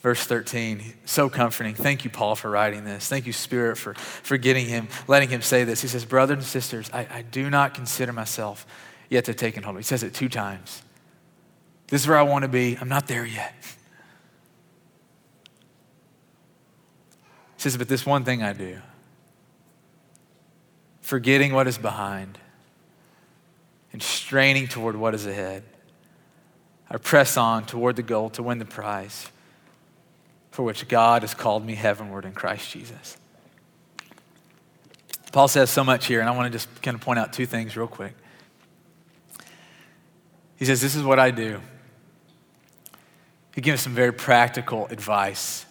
Verse 0.00 0.24
13, 0.24 0.94
so 1.04 1.28
comforting. 1.28 1.74
Thank 1.74 2.04
you, 2.04 2.10
Paul, 2.10 2.36
for 2.36 2.50
writing 2.50 2.84
this. 2.84 3.08
Thank 3.08 3.26
you, 3.26 3.32
Spirit, 3.32 3.76
for, 3.76 3.94
for 3.94 4.36
getting 4.36 4.66
him, 4.66 4.88
letting 5.08 5.28
him 5.28 5.42
say 5.42 5.64
this. 5.64 5.82
He 5.82 5.88
says, 5.88 6.04
Brothers 6.04 6.36
and 6.36 6.44
sisters, 6.44 6.88
I, 6.92 7.06
I 7.10 7.22
do 7.22 7.50
not 7.50 7.74
consider 7.74 8.12
myself 8.12 8.64
yet 9.08 9.24
to 9.24 9.32
have 9.32 9.36
taken 9.36 9.64
hold. 9.64 9.76
He 9.76 9.82
says 9.82 10.04
it 10.04 10.14
two 10.14 10.28
times. 10.28 10.82
This 11.88 12.02
is 12.02 12.08
where 12.08 12.18
I 12.18 12.22
want 12.22 12.42
to 12.42 12.48
be. 12.48 12.76
I'm 12.80 12.88
not 12.88 13.06
there 13.08 13.24
yet. 13.24 13.54
He 17.56 17.62
says, 17.62 17.76
But 17.76 17.88
this 17.88 18.06
one 18.06 18.24
thing 18.24 18.42
I 18.42 18.52
do 18.52 18.78
forgetting 21.00 21.54
what 21.54 21.66
is 21.66 21.78
behind 21.78 22.38
and 23.94 24.02
straining 24.02 24.68
toward 24.68 24.94
what 24.94 25.14
is 25.14 25.24
ahead. 25.24 25.62
I 26.90 26.98
press 26.98 27.38
on 27.38 27.64
toward 27.64 27.96
the 27.96 28.02
goal 28.02 28.28
to 28.30 28.42
win 28.42 28.58
the 28.58 28.66
prize 28.66 29.30
for 30.50 30.64
which 30.64 30.86
God 30.86 31.22
has 31.22 31.32
called 31.32 31.64
me 31.64 31.76
heavenward 31.76 32.26
in 32.26 32.32
Christ 32.32 32.70
Jesus. 32.70 33.16
Paul 35.32 35.48
says 35.48 35.70
so 35.70 35.82
much 35.82 36.04
here, 36.04 36.20
and 36.20 36.28
I 36.28 36.32
want 36.32 36.46
to 36.46 36.50
just 36.50 36.82
kind 36.82 36.94
of 36.94 37.00
point 37.00 37.18
out 37.18 37.32
two 37.32 37.46
things 37.46 37.74
real 37.74 37.86
quick. 37.86 38.14
He 40.56 40.66
says, 40.66 40.82
This 40.82 40.94
is 40.94 41.02
what 41.02 41.18
I 41.18 41.30
do. 41.30 41.60
He 43.58 43.60
gives 43.60 43.82
some 43.82 43.92
very 43.92 44.12
practical 44.12 44.86
advice 44.86 45.66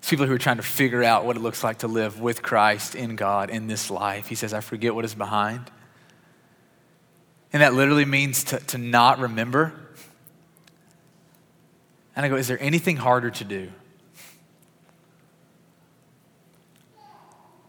It's 0.00 0.10
people 0.10 0.26
who 0.26 0.32
are 0.32 0.38
trying 0.38 0.56
to 0.56 0.64
figure 0.64 1.04
out 1.04 1.24
what 1.24 1.36
it 1.36 1.38
looks 1.38 1.62
like 1.62 1.78
to 1.78 1.86
live 1.86 2.20
with 2.20 2.42
Christ 2.42 2.96
in 2.96 3.14
God 3.14 3.48
in 3.48 3.68
this 3.68 3.92
life. 3.92 4.26
He 4.26 4.34
says, 4.34 4.52
I 4.52 4.60
forget 4.60 4.92
what 4.92 5.04
is 5.04 5.14
behind. 5.14 5.70
And 7.52 7.62
that 7.62 7.74
literally 7.74 8.04
means 8.04 8.42
to, 8.42 8.58
to 8.58 8.78
not 8.78 9.20
remember. 9.20 9.72
And 12.16 12.26
I 12.26 12.28
go, 12.28 12.34
is 12.34 12.48
there 12.48 12.60
anything 12.60 12.96
harder 12.96 13.30
to 13.30 13.44
do? 13.44 13.70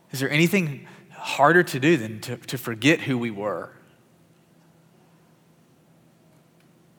Is 0.09 0.19
there 0.19 0.31
anything 0.31 0.87
harder 1.11 1.61
to 1.61 1.79
do 1.79 1.95
than 1.95 2.21
to, 2.21 2.37
to 2.37 2.57
forget 2.57 3.01
who 3.01 3.19
we 3.19 3.29
were? 3.29 3.69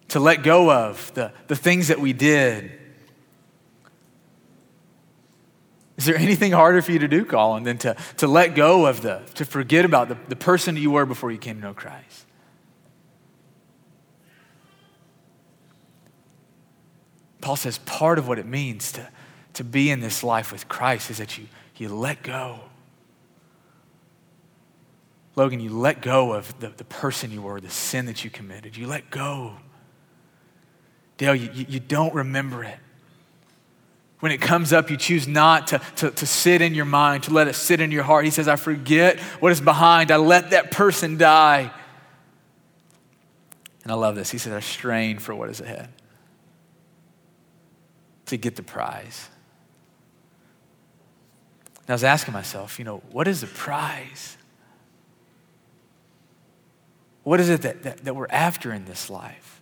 To 0.08 0.20
let 0.20 0.42
go 0.42 0.72
of 0.72 1.12
the, 1.14 1.32
the 1.48 1.56
things 1.56 1.88
that 1.88 2.00
we 2.00 2.12
did 2.12 2.78
Is 5.98 6.04
there 6.04 6.16
anything 6.16 6.52
harder 6.52 6.80
for 6.80 6.92
you 6.92 7.00
to 7.00 7.08
do, 7.08 7.24
Colin, 7.24 7.64
than 7.64 7.76
to, 7.78 7.96
to 8.18 8.28
let 8.28 8.54
go 8.54 8.86
of 8.86 9.02
the, 9.02 9.20
to 9.34 9.44
forget 9.44 9.84
about 9.84 10.08
the, 10.08 10.16
the 10.28 10.36
person 10.36 10.76
you 10.76 10.92
were 10.92 11.04
before 11.04 11.32
you 11.32 11.38
came 11.38 11.56
to 11.56 11.60
know 11.60 11.74
Christ? 11.74 12.24
Paul 17.40 17.56
says 17.56 17.78
part 17.78 18.18
of 18.18 18.28
what 18.28 18.38
it 18.38 18.46
means 18.46 18.92
to, 18.92 19.08
to 19.54 19.64
be 19.64 19.90
in 19.90 19.98
this 19.98 20.22
life 20.22 20.52
with 20.52 20.68
Christ 20.68 21.10
is 21.10 21.18
that 21.18 21.36
you, 21.36 21.48
you 21.76 21.88
let 21.88 22.22
go. 22.22 22.60
Logan, 25.34 25.58
you 25.58 25.70
let 25.70 26.00
go 26.00 26.32
of 26.32 26.58
the, 26.60 26.68
the 26.68 26.84
person 26.84 27.32
you 27.32 27.42
were, 27.42 27.60
the 27.60 27.70
sin 27.70 28.06
that 28.06 28.22
you 28.22 28.30
committed. 28.30 28.76
You 28.76 28.86
let 28.86 29.10
go. 29.10 29.56
Dale, 31.18 31.34
you, 31.34 31.66
you 31.68 31.80
don't 31.80 32.14
remember 32.14 32.64
it. 32.64 32.78
When 34.20 34.32
it 34.32 34.40
comes 34.40 34.72
up, 34.72 34.90
you 34.90 34.96
choose 34.96 35.28
not 35.28 35.68
to, 35.68 35.80
to, 35.96 36.10
to 36.10 36.26
sit 36.26 36.62
in 36.62 36.74
your 36.74 36.84
mind, 36.84 37.24
to 37.24 37.32
let 37.32 37.46
it 37.46 37.54
sit 37.54 37.80
in 37.80 37.92
your 37.92 38.02
heart. 38.02 38.24
He 38.24 38.30
says, 38.30 38.48
I 38.48 38.56
forget 38.56 39.20
what 39.40 39.52
is 39.52 39.60
behind. 39.60 40.10
I 40.10 40.16
let 40.16 40.50
that 40.50 40.70
person 40.70 41.18
die. 41.18 41.70
And 43.82 43.92
I 43.92 43.94
love 43.94 44.16
this. 44.16 44.30
He 44.30 44.38
says, 44.38 44.52
I 44.52 44.60
strain 44.60 45.18
for 45.18 45.34
what 45.34 45.50
is 45.50 45.60
ahead 45.60 45.88
to 48.26 48.36
get 48.36 48.56
the 48.56 48.62
prize. 48.62 49.28
And 51.82 51.90
I 51.90 51.94
was 51.94 52.04
asking 52.04 52.34
myself, 52.34 52.78
you 52.78 52.84
know, 52.84 53.02
what 53.12 53.26
is 53.26 53.40
the 53.40 53.46
prize? 53.46 54.36
What 57.22 57.40
is 57.40 57.48
it 57.48 57.62
that, 57.62 57.82
that, 57.84 58.04
that 58.04 58.14
we're 58.14 58.26
after 58.30 58.72
in 58.72 58.84
this 58.84 59.08
life? 59.08 59.57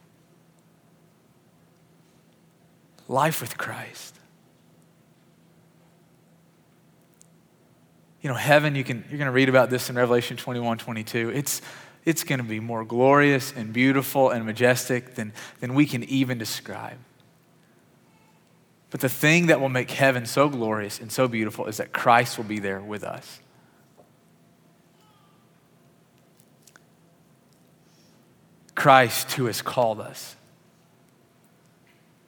Life 3.08 3.40
with 3.40 3.56
Christ. 3.56 4.16
you 8.26 8.32
know, 8.32 8.36
heaven, 8.36 8.74
you 8.74 8.82
can, 8.82 9.04
you're 9.08 9.18
going 9.18 9.26
to 9.26 9.32
read 9.32 9.48
about 9.48 9.70
this 9.70 9.88
in 9.88 9.94
Revelation 9.94 10.36
21, 10.36 10.78
22. 10.78 11.30
It's, 11.30 11.62
it's 12.04 12.24
going 12.24 12.40
to 12.40 12.44
be 12.44 12.58
more 12.58 12.84
glorious 12.84 13.52
and 13.52 13.72
beautiful 13.72 14.30
and 14.30 14.44
majestic 14.44 15.14
than, 15.14 15.32
than 15.60 15.74
we 15.74 15.86
can 15.86 16.02
even 16.04 16.36
describe. 16.36 16.98
But 18.90 19.00
the 19.00 19.08
thing 19.08 19.46
that 19.46 19.60
will 19.60 19.68
make 19.68 19.90
heaven 19.90 20.26
so 20.26 20.48
glorious 20.48 20.98
and 20.98 21.12
so 21.12 21.28
beautiful 21.28 21.66
is 21.66 21.76
that 21.76 21.92
Christ 21.92 22.36
will 22.36 22.46
be 22.46 22.58
there 22.58 22.80
with 22.80 23.04
us. 23.04 23.40
Christ, 28.74 29.32
who 29.32 29.46
has 29.46 29.62
called 29.62 30.00
us, 30.00 30.35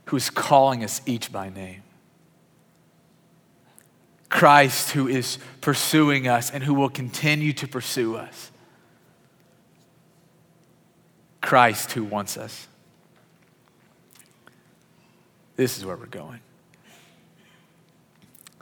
who 0.08 0.16
is 0.16 0.30
calling 0.30 0.82
us 0.82 1.02
each 1.04 1.30
by 1.30 1.50
name. 1.50 1.82
Christ 4.30 4.92
who 4.92 5.06
is 5.06 5.38
pursuing 5.60 6.26
us 6.26 6.50
and 6.50 6.64
who 6.64 6.72
will 6.72 6.88
continue 6.88 7.52
to 7.52 7.68
pursue 7.68 8.16
us. 8.16 8.50
Christ 11.42 11.92
who 11.92 12.04
wants 12.04 12.38
us. 12.38 12.68
This 15.56 15.76
is 15.76 15.84
where 15.84 15.96
we're 15.96 16.06
going 16.06 16.40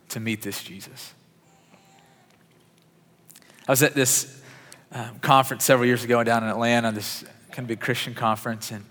to 0.08 0.18
meet 0.18 0.42
this 0.42 0.64
Jesus. 0.64 1.14
I 3.68 3.72
was 3.72 3.84
at 3.84 3.94
this 3.94 4.42
um, 4.90 5.20
conference 5.20 5.62
several 5.62 5.86
years 5.86 6.02
ago 6.02 6.24
down 6.24 6.42
in 6.42 6.48
Atlanta, 6.48 6.90
this 6.90 7.22
kind 7.52 7.64
of 7.64 7.68
big 7.68 7.80
Christian 7.80 8.14
conference, 8.14 8.72
and 8.72 8.84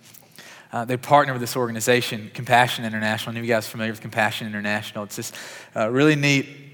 uh, 0.72 0.86
they 0.86 0.98
partner 0.98 1.34
with 1.34 1.42
this 1.42 1.56
organization, 1.56 2.32
Compassion 2.34 2.86
International. 2.86 3.32
Any 3.32 3.40
of 3.40 3.46
you 3.46 3.54
guys 3.54 3.68
are 3.68 3.72
familiar 3.72 3.92
with 3.92 4.02
Compassion 4.02 4.48
International? 4.48 5.04
It's 5.04 5.16
this 5.16 5.32
uh, 5.76 5.90
really 5.90 6.16
neat 6.16 6.66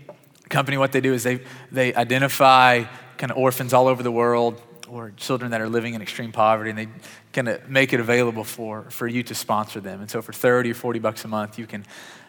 company, 0.52 0.78
what 0.78 0.92
they 0.92 1.02
do 1.02 1.14
is 1.14 1.24
they, 1.24 1.40
they 1.72 1.96
identify 1.96 2.84
kind 3.18 3.32
of 3.32 3.38
orphans 3.38 3.74
all 3.74 3.88
over 3.88 4.04
the 4.04 4.12
world 4.12 4.62
or 4.88 5.14
children 5.16 5.52
that 5.52 5.62
are 5.62 5.70
living 5.70 5.94
in 5.94 6.02
extreme 6.02 6.32
poverty, 6.32 6.70
and 6.70 6.78
they 6.78 6.88
kind 7.32 7.48
of 7.48 7.68
make 7.70 7.94
it 7.94 8.00
available 8.00 8.44
for, 8.44 8.84
for 8.92 9.08
you 9.08 9.24
to 9.24 9.34
sponsor 9.34 9.80
them. 9.80 10.02
And 10.02 10.12
so 10.12 10.22
for 10.22 10.34
30 10.34 10.72
or 10.72 10.74
40 10.74 11.00
bucks 11.00 11.24
a 11.24 11.30
month, 11.30 11.58
you 11.58 11.66
can 11.66 11.86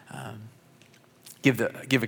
um, 0.09 0.39
give, 1.41 1.57
the, 1.57 1.73
give 1.89 2.03
a 2.03 2.07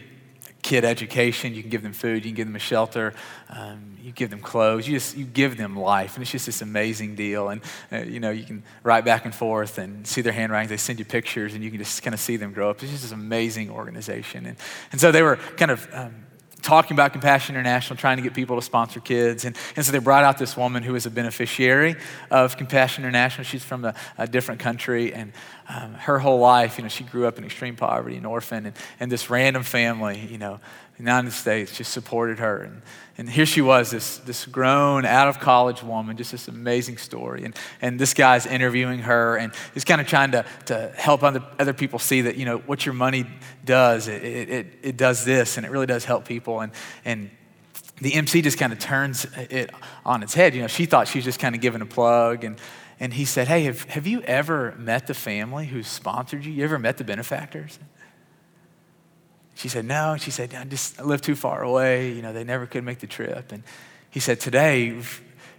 kid 0.65 0.83
education, 0.83 1.53
you 1.53 1.61
can 1.61 1.69
give 1.69 1.83
them 1.83 1.93
food, 1.93 2.25
you 2.25 2.31
can 2.31 2.35
give 2.35 2.47
them 2.47 2.55
a 2.55 2.67
shelter, 2.73 3.13
um, 3.51 3.95
you 4.01 4.11
give 4.11 4.31
them 4.31 4.39
clothes, 4.39 4.87
you 4.87 4.95
just 4.95 5.15
you 5.15 5.23
give 5.23 5.57
them 5.57 5.77
life, 5.77 6.15
and 6.15 6.23
it's 6.23 6.31
just 6.31 6.47
this 6.47 6.63
amazing 6.63 7.13
deal. 7.13 7.49
And 7.49 7.61
uh, 7.91 7.97
you 7.97 8.19
know 8.19 8.31
you 8.31 8.43
can 8.43 8.63
write 8.81 9.05
back 9.05 9.25
and 9.25 9.35
forth 9.35 9.77
and 9.77 10.07
see 10.07 10.21
their 10.21 10.33
handwriting. 10.33 10.67
They 10.67 10.77
send 10.77 10.97
you 10.97 11.05
pictures, 11.05 11.53
and 11.53 11.63
you 11.63 11.69
can 11.69 11.77
just 11.77 12.01
kind 12.01 12.15
of 12.15 12.19
see 12.19 12.35
them 12.35 12.51
grow 12.51 12.71
up. 12.71 12.81
It's 12.81 12.91
just 12.91 13.03
this 13.03 13.11
amazing 13.11 13.69
organization. 13.69 14.47
And 14.47 14.57
and 14.91 14.99
so 14.99 15.11
they 15.11 15.21
were 15.21 15.35
kind 15.55 15.69
of. 15.69 15.87
Um, 15.93 16.15
talking 16.65 16.95
about 16.95 17.13
Compassion 17.13 17.55
International, 17.55 17.95
trying 17.95 18.17
to 18.17 18.23
get 18.23 18.33
people 18.33 18.55
to 18.55 18.61
sponsor 18.61 18.99
kids. 18.99 19.45
And, 19.45 19.55
and 19.75 19.85
so 19.85 19.91
they 19.91 19.99
brought 19.99 20.23
out 20.23 20.37
this 20.37 20.57
woman 20.57 20.83
who 20.83 20.95
is 20.95 21.05
a 21.05 21.11
beneficiary 21.11 21.95
of 22.31 22.57
Compassion 22.57 23.03
International. 23.03 23.43
She's 23.45 23.63
from 23.63 23.85
a, 23.85 23.93
a 24.17 24.27
different 24.27 24.59
country, 24.59 25.13
and 25.13 25.31
um, 25.69 25.93
her 25.93 26.19
whole 26.19 26.39
life, 26.39 26.77
you 26.77 26.83
know, 26.83 26.89
she 26.89 27.03
grew 27.03 27.27
up 27.27 27.37
in 27.37 27.45
extreme 27.45 27.75
poverty, 27.75 28.17
an 28.17 28.25
orphan, 28.25 28.65
and, 28.65 28.75
and 28.99 29.11
this 29.11 29.29
random 29.29 29.63
family, 29.63 30.19
you 30.19 30.37
know, 30.37 30.59
United 30.97 31.31
States 31.31 31.77
just 31.77 31.91
supported 31.91 32.39
her. 32.39 32.61
And, 32.61 32.81
and 33.17 33.29
here 33.29 33.45
she 33.45 33.61
was, 33.61 33.91
this, 33.91 34.17
this 34.19 34.45
grown, 34.45 35.05
out 35.05 35.27
of 35.27 35.39
college 35.39 35.83
woman, 35.83 36.15
just 36.15 36.31
this 36.31 36.47
amazing 36.47 36.97
story. 36.97 37.43
And, 37.45 37.55
and 37.81 37.99
this 37.99 38.13
guy's 38.13 38.45
interviewing 38.45 38.99
her 38.99 39.37
and 39.37 39.53
he's 39.73 39.83
kind 39.83 39.99
of 39.99 40.07
trying 40.07 40.31
to, 40.31 40.45
to 40.65 40.91
help 40.95 41.23
other, 41.23 41.43
other 41.59 41.73
people 41.73 41.99
see 41.99 42.21
that, 42.21 42.37
you 42.37 42.45
know, 42.45 42.59
what 42.59 42.85
your 42.85 42.93
money 42.93 43.25
does, 43.63 44.07
it, 44.07 44.23
it, 44.23 44.67
it 44.81 44.97
does 44.97 45.25
this 45.25 45.57
and 45.57 45.65
it 45.65 45.69
really 45.69 45.85
does 45.85 46.05
help 46.05 46.25
people. 46.25 46.61
And, 46.61 46.71
and 47.03 47.29
the 48.01 48.13
MC 48.13 48.41
just 48.41 48.57
kind 48.57 48.73
of 48.73 48.79
turns 48.79 49.25
it 49.35 49.71
on 50.05 50.23
its 50.23 50.33
head. 50.33 50.55
You 50.55 50.61
know, 50.61 50.67
she 50.67 50.85
thought 50.85 51.07
she 51.07 51.17
was 51.17 51.25
just 51.25 51.39
kind 51.39 51.55
of 51.55 51.61
giving 51.61 51.81
a 51.81 51.85
plug. 51.85 52.43
And, 52.43 52.57
and 52.99 53.13
he 53.13 53.25
said, 53.25 53.47
Hey, 53.47 53.63
have, 53.63 53.83
have 53.85 54.07
you 54.07 54.21
ever 54.21 54.73
met 54.77 55.07
the 55.07 55.13
family 55.13 55.67
who 55.67 55.83
sponsored 55.83 56.45
you? 56.45 56.51
You 56.51 56.63
ever 56.63 56.79
met 56.79 56.97
the 56.97 57.03
benefactors? 57.03 57.79
She 59.55 59.69
said, 59.69 59.85
No. 59.85 60.17
She 60.17 60.31
said, 60.31 60.53
I 60.53 60.63
just 60.65 61.01
live 61.01 61.21
too 61.21 61.35
far 61.35 61.63
away. 61.63 62.11
You 62.11 62.21
know, 62.21 62.33
they 62.33 62.43
never 62.43 62.67
could 62.67 62.83
make 62.83 62.99
the 62.99 63.07
trip. 63.07 63.51
And 63.51 63.63
he 64.11 64.19
said, 64.19 64.39
Today, 64.39 65.01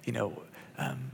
you 0.04 0.12
know, 0.12 0.42
um, 0.78 1.11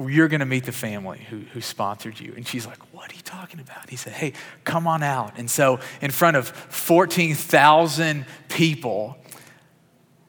you're 0.00 0.28
going 0.28 0.40
to 0.40 0.46
meet 0.46 0.64
the 0.64 0.72
family 0.72 1.26
who, 1.28 1.38
who 1.38 1.60
sponsored 1.60 2.20
you. 2.20 2.32
And 2.36 2.46
she's 2.46 2.66
like, 2.66 2.78
What 2.94 3.12
are 3.12 3.16
you 3.16 3.22
talking 3.22 3.60
about? 3.60 3.90
He 3.90 3.96
said, 3.96 4.12
Hey, 4.12 4.32
come 4.64 4.86
on 4.86 5.02
out. 5.02 5.34
And 5.36 5.50
so, 5.50 5.80
in 6.00 6.10
front 6.10 6.36
of 6.36 6.48
14,000 6.48 8.24
people, 8.48 9.18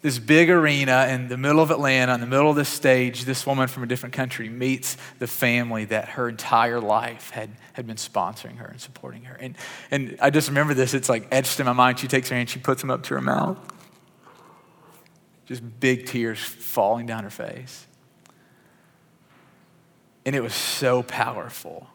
this 0.01 0.17
big 0.17 0.49
arena 0.49 1.07
in 1.09 1.27
the 1.27 1.37
middle 1.37 1.61
of 1.61 1.71
Atlanta, 1.71 2.13
in 2.13 2.21
the 2.21 2.27
middle 2.27 2.49
of 2.49 2.55
this 2.55 2.69
stage, 2.69 3.25
this 3.25 3.45
woman 3.45 3.67
from 3.67 3.83
a 3.83 3.85
different 3.85 4.13
country 4.13 4.47
meets 4.47 4.97
the 5.19 5.27
family 5.27 5.85
that 5.85 6.09
her 6.09 6.29
entire 6.29 6.79
life 6.79 7.31
had, 7.31 7.49
had 7.79 7.87
been 7.87 7.95
sponsoring 7.95 8.57
her 8.57 8.65
and 8.65 8.79
supporting 8.79 9.23
her. 9.23 9.35
And, 9.35 9.55
and 9.89 10.17
I 10.21 10.29
just 10.29 10.49
remember 10.49 10.73
this, 10.73 10.93
it's 10.93 11.07
like 11.07 11.27
etched 11.31 11.59
in 11.61 11.65
my 11.65 11.71
mind. 11.71 11.97
She 11.97 12.07
takes 12.07 12.27
her 12.27 12.35
hand, 12.35 12.49
she 12.49 12.59
puts 12.59 12.81
them 12.81 12.91
up 12.91 13.03
to 13.03 13.13
her 13.13 13.21
mouth. 13.21 13.57
Just 15.45 15.63
big 15.79 16.05
tears 16.05 16.39
falling 16.39 17.05
down 17.05 17.23
her 17.23 17.29
face. 17.29 17.87
And 20.25 20.35
it 20.35 20.41
was 20.41 20.53
so 20.53 21.03
powerful 21.03 21.87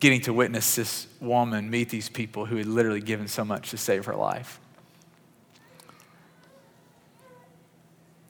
getting 0.00 0.22
to 0.22 0.32
witness 0.32 0.74
this 0.74 1.06
woman 1.20 1.70
meet 1.70 1.90
these 1.90 2.08
people 2.08 2.46
who 2.46 2.56
had 2.56 2.66
literally 2.66 3.02
given 3.02 3.28
so 3.28 3.44
much 3.44 3.70
to 3.70 3.76
save 3.76 4.06
her 4.06 4.16
life. 4.16 4.58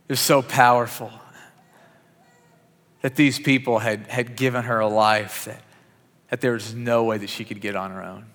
It 0.09 0.12
was 0.12 0.20
so 0.20 0.42
powerful 0.42 1.12
that 3.03 3.17
these 3.17 3.38
people 3.38 3.81
had, 3.81 4.07
had 4.07 4.37
given 4.37 4.65
her 4.65 4.81
a 4.81 4.88
life 4.88 5.45
that, 5.45 5.62
that 6.31 6.41
there 6.41 6.53
was 6.53 6.75
no 6.75 7.05
way 7.05 7.19
that 7.19 7.29
she 7.29 7.45
could 7.45 7.61
get 7.61 7.77
on 7.77 7.91
her 7.91 8.03
own. 8.03 8.27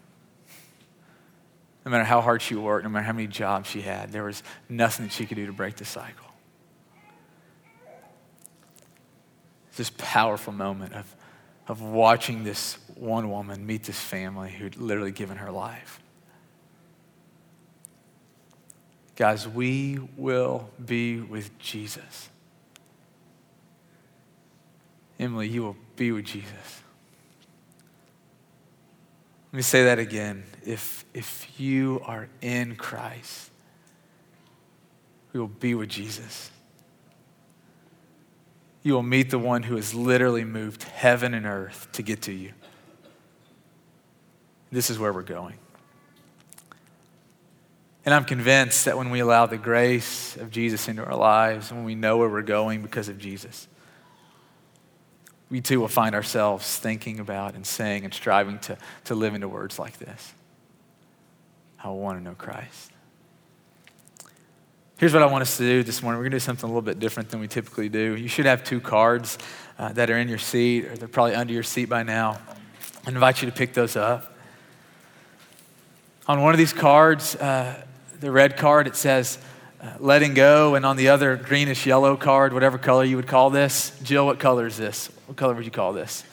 No 1.86 1.92
matter 1.92 2.04
how 2.04 2.20
hard 2.20 2.42
she 2.42 2.54
worked, 2.54 2.84
no 2.84 2.90
matter 2.90 3.06
how 3.06 3.14
many 3.14 3.28
jobs 3.28 3.70
she 3.70 3.82
had, 3.82 4.12
there 4.12 4.26
was 4.26 4.44
nothing 4.68 5.06
that 5.06 5.14
she 5.14 5.26
could 5.26 5.36
do 5.36 5.46
to 5.46 5.54
break 5.54 5.78
the 5.78 5.86
cycle. 5.86 6.26
This 9.78 9.90
powerful 9.98 10.52
moment 10.52 10.94
of, 10.94 11.16
of 11.68 11.82
watching 11.82 12.44
this 12.44 12.78
one 12.96 13.30
woman 13.30 13.66
meet 13.66 13.84
this 13.84 14.00
family 14.00 14.52
who'd 14.52 14.76
literally 14.76 15.12
given 15.12 15.38
her 15.38 15.52
life. 15.52 16.02
Guys, 19.16 19.48
we 19.48 20.00
will 20.18 20.70
be 20.84 21.20
with 21.22 21.58
Jesus. 21.58 22.30
Emily, 25.20 25.48
you 25.48 25.64
will 25.64 25.78
be 25.96 26.12
with 26.12 26.26
Jesus. 26.26 26.82
Let 29.52 29.58
me 29.58 29.64
say 29.64 29.86
that 29.86 29.98
again. 29.98 30.44
If, 30.66 31.06
if 31.14 31.60
you 31.60 32.02
are 32.06 32.28
in 32.42 32.76
Christ, 32.76 33.50
we 35.34 35.40
will 35.40 35.48
be 35.48 35.74
with 35.74 35.90
Jesus. 35.90 36.52
You 38.84 38.94
will 38.94 39.04
meet 39.04 39.32
the 39.32 39.40
one 39.40 39.64
who 39.64 39.76
has 39.76 39.94
literally 39.94 40.44
moved 40.44 40.84
heaven 40.84 41.34
and 41.34 41.46
earth 41.46 41.90
to 41.94 42.02
get 42.02 42.22
to 42.24 42.32
you. 42.32 42.54
This 44.72 44.90
is 44.90 45.00
where 45.00 45.14
we're 45.14 45.24
going. 45.24 45.58
And 48.06 48.14
I'm 48.14 48.26
convinced 48.26 48.86
that 48.86 48.98
when 48.98 49.10
we 49.10 49.20
allow 49.20 49.46
the 49.48 49.58
grace 49.58 50.38
of 50.38 50.50
Jesus 50.52 50.88
into 50.88 51.04
our 51.04 51.16
lives, 51.16 51.72
when 51.72 51.84
we 51.84 51.96
know 51.96 52.18
where 52.18 52.30
we're 52.30 52.42
going 52.42 52.82
because 52.82 53.10
of 53.10 53.18
Jesus, 53.18 53.68
we 55.50 55.62
too 55.62 55.80
will 55.80 55.88
find 55.88 56.14
ourselves 56.14 56.78
thinking 56.78 57.20
about 57.20 57.56
and 57.56 57.66
saying 57.66 58.04
and 58.04 58.14
striving 58.14 58.60
to, 58.60 58.78
to 59.06 59.16
live 59.16 59.34
into 59.34 59.48
words 59.48 59.80
like 59.80 59.98
this. 59.98 60.34
I 61.82 61.90
want 61.90 62.20
to 62.20 62.24
know 62.24 62.36
Christ. 62.36 62.92
Here's 64.98 65.14
what 65.14 65.22
I 65.22 65.28
want 65.28 65.44
us 65.44 65.58
to 65.58 65.64
do 65.64 65.84
this 65.84 66.02
morning. 66.02 66.18
We're 66.18 66.24
going 66.24 66.32
to 66.32 66.38
do 66.38 66.46
something 66.46 66.64
a 66.64 66.68
little 66.68 66.82
bit 66.82 67.00
different 67.00 67.30
than 67.30 67.40
we 67.40 67.48
typically 67.48 67.88
do. 67.88 68.18
You 68.18 68.28
should 68.28 68.48
have 68.48 68.64
two 68.64 68.82
cards 68.82 69.38
uh, 69.78 69.94
that 69.94 70.10
are 70.10 70.18
in 70.18 70.28
your 70.28 70.40
seat, 70.40 70.86
or 70.86 70.98
they're 70.98 71.08
probably 71.08 71.36
under 71.36 71.54
your 71.54 71.64
seat 71.64 71.86
by 71.86 72.02
now. 72.02 72.40
I 73.06 73.12
invite 73.12 73.42
you 73.42 73.50
to 73.50 73.56
pick 73.56 73.74
those 73.74 73.96
up. 73.96 74.36
On 76.28 76.42
one 76.42 76.54
of 76.54 76.58
these 76.58 76.74
cards, 76.74 77.36
uh, 77.36 77.86
the 78.20 78.32
red 78.32 78.58
card, 78.58 78.88
it 78.88 78.96
says, 78.96 79.38
uh, 79.80 79.94
letting 80.00 80.34
go, 80.34 80.74
and 80.74 80.84
on 80.84 80.98
the 80.98 81.10
other 81.10 81.36
greenish 81.38 81.86
yellow 81.86 82.18
card, 82.18 82.52
whatever 82.52 82.80
color 82.80 83.04
you 83.04 83.16
would 83.18 83.28
call 83.28 83.52
this. 83.52 83.98
Jill, 84.02 84.26
what 84.26 84.40
color 84.40 84.66
is 84.66 84.78
this? 84.78 85.10
What 85.28 85.36
color 85.36 85.54
would 85.54 85.66
you 85.66 85.72
call 85.72 85.92
this? 85.92 86.24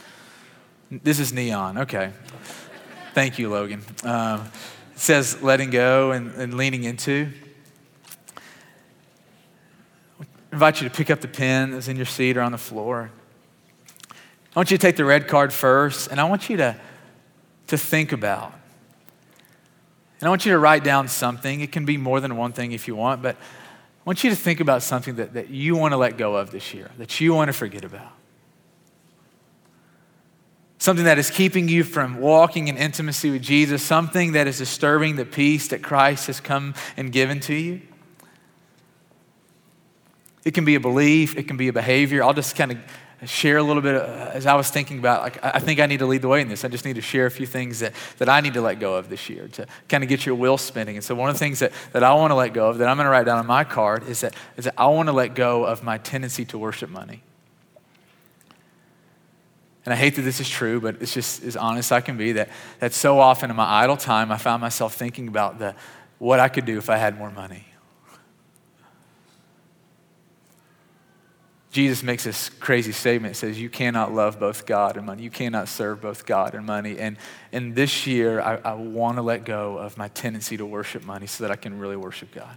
This 0.88 1.18
is 1.18 1.32
neon. 1.32 1.78
Okay. 1.78 2.12
Thank 3.12 3.40
you, 3.40 3.48
Logan. 3.50 3.82
Um, 4.04 4.48
it 4.92 5.00
says 5.00 5.42
letting 5.42 5.70
go 5.70 6.12
and, 6.12 6.32
and 6.34 6.54
leaning 6.54 6.84
into. 6.84 7.28
I 10.20 10.24
invite 10.52 10.80
you 10.80 10.88
to 10.88 10.94
pick 10.94 11.10
up 11.10 11.20
the 11.20 11.28
pen 11.28 11.72
that's 11.72 11.88
in 11.88 11.96
your 11.96 12.06
seat 12.06 12.36
or 12.36 12.42
on 12.42 12.52
the 12.52 12.58
floor. 12.58 13.10
I 14.10 14.58
want 14.58 14.70
you 14.70 14.78
to 14.78 14.80
take 14.80 14.94
the 14.94 15.04
red 15.04 15.26
card 15.26 15.52
first, 15.52 16.12
and 16.12 16.20
I 16.20 16.24
want 16.24 16.48
you 16.48 16.56
to, 16.58 16.76
to 17.66 17.76
think 17.76 18.12
about. 18.12 18.52
And 20.20 20.28
I 20.28 20.28
want 20.28 20.46
you 20.46 20.52
to 20.52 20.58
write 20.58 20.84
down 20.84 21.08
something. 21.08 21.60
It 21.60 21.72
can 21.72 21.84
be 21.84 21.96
more 21.96 22.20
than 22.20 22.36
one 22.36 22.52
thing 22.52 22.70
if 22.70 22.86
you 22.86 22.94
want, 22.94 23.22
but 23.22 23.34
I 23.34 24.04
want 24.04 24.22
you 24.22 24.30
to 24.30 24.36
think 24.36 24.60
about 24.60 24.84
something 24.84 25.16
that, 25.16 25.34
that 25.34 25.50
you 25.50 25.74
want 25.74 25.90
to 25.90 25.96
let 25.96 26.16
go 26.16 26.36
of 26.36 26.52
this 26.52 26.72
year, 26.72 26.92
that 26.98 27.20
you 27.20 27.34
want 27.34 27.48
to 27.48 27.52
forget 27.52 27.84
about. 27.84 28.12
Something 30.84 31.06
that 31.06 31.18
is 31.18 31.30
keeping 31.30 31.66
you 31.66 31.82
from 31.82 32.18
walking 32.18 32.68
in 32.68 32.76
intimacy 32.76 33.30
with 33.30 33.40
Jesus, 33.40 33.82
something 33.82 34.32
that 34.32 34.46
is 34.46 34.58
disturbing 34.58 35.16
the 35.16 35.24
peace 35.24 35.68
that 35.68 35.82
Christ 35.82 36.26
has 36.26 36.40
come 36.40 36.74
and 36.98 37.10
given 37.10 37.40
to 37.40 37.54
you. 37.54 37.80
It 40.44 40.52
can 40.52 40.66
be 40.66 40.74
a 40.74 40.80
belief, 40.80 41.38
it 41.38 41.48
can 41.48 41.56
be 41.56 41.68
a 41.68 41.72
behavior. 41.72 42.22
I'll 42.22 42.34
just 42.34 42.54
kind 42.54 42.70
of 42.70 43.30
share 43.30 43.56
a 43.56 43.62
little 43.62 43.80
bit 43.80 43.94
uh, 43.94 44.32
as 44.34 44.44
I 44.44 44.56
was 44.56 44.68
thinking 44.68 44.98
about, 44.98 45.22
like, 45.22 45.42
I 45.42 45.58
think 45.58 45.80
I 45.80 45.86
need 45.86 46.00
to 46.00 46.06
lead 46.06 46.20
the 46.20 46.28
way 46.28 46.42
in 46.42 46.48
this. 46.48 46.66
I 46.66 46.68
just 46.68 46.84
need 46.84 46.96
to 46.96 47.00
share 47.00 47.24
a 47.24 47.30
few 47.30 47.46
things 47.46 47.78
that, 47.78 47.94
that 48.18 48.28
I 48.28 48.42
need 48.42 48.52
to 48.52 48.60
let 48.60 48.78
go 48.78 48.96
of 48.96 49.08
this 49.08 49.30
year 49.30 49.48
to 49.48 49.66
kind 49.88 50.04
of 50.04 50.10
get 50.10 50.26
your 50.26 50.34
wheel 50.34 50.58
spinning. 50.58 50.96
And 50.96 51.02
so, 51.02 51.14
one 51.14 51.30
of 51.30 51.34
the 51.34 51.38
things 51.38 51.60
that, 51.60 51.72
that 51.92 52.04
I 52.04 52.12
want 52.12 52.30
to 52.30 52.34
let 52.34 52.52
go 52.52 52.68
of, 52.68 52.76
that 52.76 52.88
I'm 52.88 52.98
going 52.98 53.06
to 53.06 53.10
write 53.10 53.24
down 53.24 53.38
on 53.38 53.46
my 53.46 53.64
card, 53.64 54.06
is 54.06 54.20
that, 54.20 54.34
is 54.58 54.66
that 54.66 54.74
I 54.76 54.88
want 54.88 55.08
to 55.08 55.14
let 55.14 55.34
go 55.34 55.64
of 55.64 55.82
my 55.82 55.96
tendency 55.96 56.44
to 56.44 56.58
worship 56.58 56.90
money. 56.90 57.22
And 59.84 59.92
I 59.92 59.96
hate 59.96 60.16
that 60.16 60.22
this 60.22 60.40
is 60.40 60.48
true, 60.48 60.80
but 60.80 61.02
it's 61.02 61.12
just 61.12 61.42
as 61.44 61.56
honest 61.56 61.92
I 61.92 62.00
can 62.00 62.16
be 62.16 62.32
that, 62.32 62.48
that 62.80 62.94
so 62.94 63.18
often 63.18 63.50
in 63.50 63.56
my 63.56 63.82
idle 63.82 63.96
time, 63.96 64.32
I 64.32 64.38
found 64.38 64.62
myself 64.62 64.94
thinking 64.94 65.28
about 65.28 65.58
the, 65.58 65.74
what 66.18 66.40
I 66.40 66.48
could 66.48 66.64
do 66.64 66.78
if 66.78 66.88
I 66.88 66.96
had 66.96 67.18
more 67.18 67.30
money. 67.30 67.66
Jesus 71.70 72.04
makes 72.04 72.22
this 72.22 72.50
crazy 72.50 72.92
statement. 72.92 73.32
It 73.34 73.38
says, 73.38 73.60
You 73.60 73.68
cannot 73.68 74.14
love 74.14 74.38
both 74.38 74.64
God 74.64 74.96
and 74.96 75.04
money. 75.04 75.24
You 75.24 75.30
cannot 75.30 75.68
serve 75.68 76.00
both 76.00 76.24
God 76.24 76.54
and 76.54 76.64
money. 76.64 77.00
And, 77.00 77.16
and 77.50 77.74
this 77.74 78.06
year, 78.06 78.40
I, 78.40 78.60
I 78.64 78.74
want 78.74 79.16
to 79.16 79.22
let 79.22 79.44
go 79.44 79.76
of 79.76 79.98
my 79.98 80.06
tendency 80.06 80.56
to 80.56 80.64
worship 80.64 81.04
money 81.04 81.26
so 81.26 81.42
that 81.42 81.50
I 81.50 81.56
can 81.56 81.80
really 81.80 81.96
worship 81.96 82.32
God. 82.32 82.56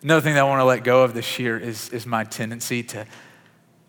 Another 0.00 0.20
thing 0.20 0.34
that 0.34 0.40
I 0.40 0.48
want 0.48 0.60
to 0.60 0.64
let 0.64 0.84
go 0.84 1.02
of 1.02 1.12
this 1.12 1.40
year 1.40 1.58
is, 1.58 1.88
is 1.88 2.06
my 2.06 2.22
tendency 2.22 2.84
to, 2.84 3.04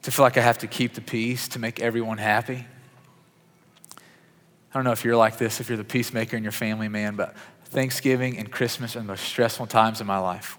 to 0.03 0.11
feel 0.11 0.23
like 0.23 0.37
I 0.37 0.41
have 0.41 0.57
to 0.59 0.67
keep 0.67 0.93
the 0.93 1.01
peace 1.01 1.47
to 1.49 1.59
make 1.59 1.79
everyone 1.79 2.17
happy. 2.17 2.65
I 3.97 4.73
don't 4.73 4.83
know 4.83 4.91
if 4.91 5.03
you're 5.03 5.17
like 5.17 5.37
this, 5.37 5.59
if 5.59 5.69
you're 5.69 5.77
the 5.77 5.83
peacemaker 5.83 6.37
in 6.37 6.43
your 6.43 6.51
family, 6.51 6.87
man, 6.87 7.15
but 7.15 7.35
Thanksgiving 7.65 8.37
and 8.37 8.51
Christmas 8.51 8.95
are 8.95 8.99
the 8.99 9.05
most 9.05 9.23
stressful 9.23 9.67
times 9.67 10.01
in 10.01 10.07
my 10.07 10.17
life. 10.17 10.57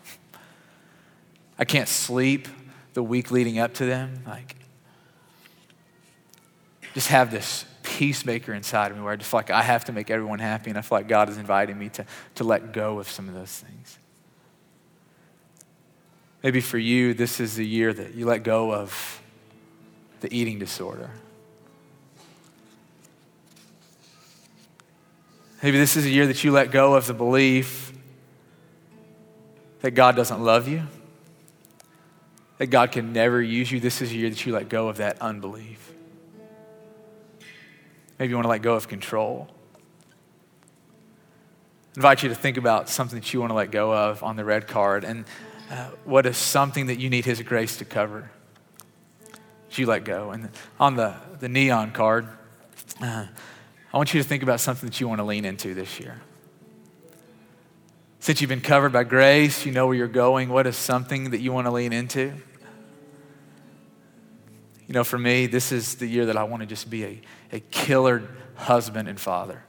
I 1.59 1.65
can't 1.65 1.89
sleep 1.89 2.49
the 2.95 3.03
week 3.03 3.31
leading 3.31 3.59
up 3.59 3.75
to 3.75 3.87
them. 3.87 4.23
Like, 4.27 4.57
just 6.95 7.09
have 7.09 7.31
this 7.31 7.65
peacemaker 7.83 8.53
inside 8.53 8.91
of 8.91 8.97
me 8.97 9.03
where 9.03 9.13
I 9.13 9.17
just 9.17 9.31
feel 9.31 9.39
like 9.39 9.51
I 9.51 9.63
have 9.63 9.87
to 9.87 9.93
make 9.93 10.11
everyone 10.11 10.39
happy, 10.39 10.71
and 10.71 10.79
I 10.79 10.83
feel 10.83 10.99
like 10.99 11.09
God 11.09 11.29
is 11.29 11.39
inviting 11.39 11.79
me 11.79 11.89
to, 11.91 12.07
to 12.37 12.45
let 12.45 12.73
go 12.73 12.99
of 12.99 13.09
some 13.09 13.29
of 13.29 13.35
those 13.35 13.51
things. 13.51 13.99
Maybe 16.43 16.61
for 16.61 16.79
you, 16.79 17.15
this 17.15 17.41
is 17.41 17.57
the 17.57 17.67
year 17.67 17.93
that 17.93 18.15
you 18.15 18.27
let 18.27 18.43
go 18.43 18.75
of 18.75 19.22
the 20.23 20.37
eating 20.37 20.59
disorder. 20.59 21.11
Maybe 25.63 25.79
this 25.79 25.97
is 25.97 26.07
a 26.07 26.11
year 26.11 26.27
that 26.27 26.43
you 26.43 26.51
let 26.51 26.73
go 26.73 26.95
of 26.95 27.07
the 27.07 27.15
belief 27.15 27.93
that 29.83 29.93
God 29.93 30.17
doesn't 30.17 30.43
love 30.43 30.67
you 30.67 30.83
that 32.63 32.69
God 32.69 32.93
can 32.93 33.13
never 33.13 33.43
use 33.43 33.73
you, 33.73 33.81
this 33.81 34.01
is 34.01 34.13
a 34.13 34.15
year 34.15 34.31
that 34.31 34.47
you 34.47 34.53
let 34.53 34.69
go 34.69 34.89
of 34.89 34.99
that 34.99 35.21
unbelief. 35.21 35.93
Maybe 38.21 38.31
you 38.31 38.37
want 38.37 38.45
to 38.45 38.51
let 38.51 38.63
go 38.63 38.75
of 38.75 38.87
control. 38.87 39.49
I 41.97 41.97
invite 41.97 42.23
you 42.23 42.29
to 42.29 42.37
think 42.37 42.59
about 42.59 42.89
something 42.89 43.19
that 43.19 43.35
you 43.35 43.41
want 43.41 43.51
to 43.51 43.57
let 43.57 43.73
go 43.73 43.93
of 43.93 44.23
on 44.23 44.37
the 44.37 44.45
red 44.45 44.69
card 44.69 45.03
and 45.03 45.25
uh, 45.73 45.89
what 46.05 46.25
is 46.25 46.37
something 46.37 46.87
that 46.87 47.01
you 47.01 47.11
need 47.11 47.25
His 47.25 47.43
grace 47.43 47.79
to 47.79 47.85
cover. 47.85 48.31
You 49.79 49.87
let 49.87 50.05
go. 50.05 50.31
And 50.31 50.51
on 50.79 50.97
the, 50.97 51.15
the 51.41 51.49
neon 51.49 51.93
card, 51.93 52.29
uh, 53.01 53.27
I 53.93 53.97
want 53.97 54.13
you 54.15 54.23
to 54.23 54.29
think 54.29 54.43
about 54.43 54.61
something 54.61 54.89
that 54.89 55.01
you 55.01 55.09
want 55.09 55.21
to 55.21 55.25
lean 55.25 55.45
into 55.45 55.75
this 55.75 55.99
year. 55.99 56.21
Since 58.21 58.41
you've 58.41 58.49
been 58.49 58.61
covered 58.61 58.93
by 58.93 59.05
grace, 59.05 59.67
you 59.67 59.73
know 59.73 59.87
where 59.87 59.97
you're 59.97 60.07
going. 60.07 60.49
What 60.49 60.67
is 60.67 60.77
something 60.77 61.31
that 61.31 61.41
you 61.41 61.53
want 61.53 61.67
to 61.67 61.73
lean 61.73 61.93
into? 61.93 62.35
You 64.87 64.95
know, 64.95 65.05
for 65.05 65.19
me, 65.19 65.47
this 65.47 65.73
is 65.73 65.97
the 65.97 66.07
year 66.07 66.27
that 66.27 66.37
I 66.37 66.45
want 66.45 66.61
to 66.63 66.67
just 66.67 66.89
be 66.89 67.05
a, 67.05 67.21
a 67.53 67.61
killer 67.61 68.23
husband 68.55 69.09
and 69.09 69.19
father. 69.19 69.65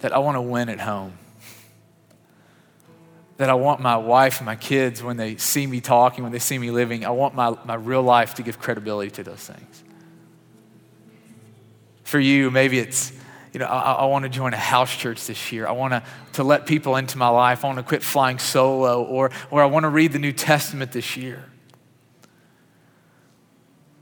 That 0.00 0.12
I 0.12 0.18
want 0.18 0.36
to 0.36 0.42
win 0.42 0.68
at 0.68 0.80
home. 0.80 1.14
That 3.40 3.48
I 3.48 3.54
want 3.54 3.80
my 3.80 3.96
wife 3.96 4.40
and 4.40 4.44
my 4.44 4.54
kids, 4.54 5.02
when 5.02 5.16
they 5.16 5.38
see 5.38 5.66
me 5.66 5.80
talking, 5.80 6.24
when 6.24 6.30
they 6.30 6.38
see 6.38 6.58
me 6.58 6.70
living, 6.70 7.06
I 7.06 7.10
want 7.10 7.34
my, 7.34 7.56
my 7.64 7.72
real 7.74 8.02
life 8.02 8.34
to 8.34 8.42
give 8.42 8.58
credibility 8.58 9.10
to 9.12 9.22
those 9.22 9.38
things. 9.38 9.82
For 12.04 12.20
you, 12.20 12.50
maybe 12.50 12.78
it's, 12.78 13.12
you 13.54 13.60
know, 13.60 13.64
I, 13.64 13.92
I 13.92 14.04
want 14.04 14.24
to 14.24 14.28
join 14.28 14.52
a 14.52 14.58
house 14.58 14.94
church 14.94 15.26
this 15.26 15.52
year. 15.52 15.66
I 15.66 15.72
want 15.72 15.94
to, 15.94 16.02
to 16.34 16.44
let 16.44 16.66
people 16.66 16.96
into 16.96 17.16
my 17.16 17.28
life. 17.28 17.64
I 17.64 17.68
want 17.68 17.78
to 17.78 17.82
quit 17.82 18.02
flying 18.02 18.38
solo, 18.38 19.02
or, 19.04 19.30
or 19.50 19.62
I 19.62 19.66
want 19.66 19.84
to 19.84 19.88
read 19.88 20.12
the 20.12 20.18
New 20.18 20.32
Testament 20.32 20.92
this 20.92 21.16
year. 21.16 21.42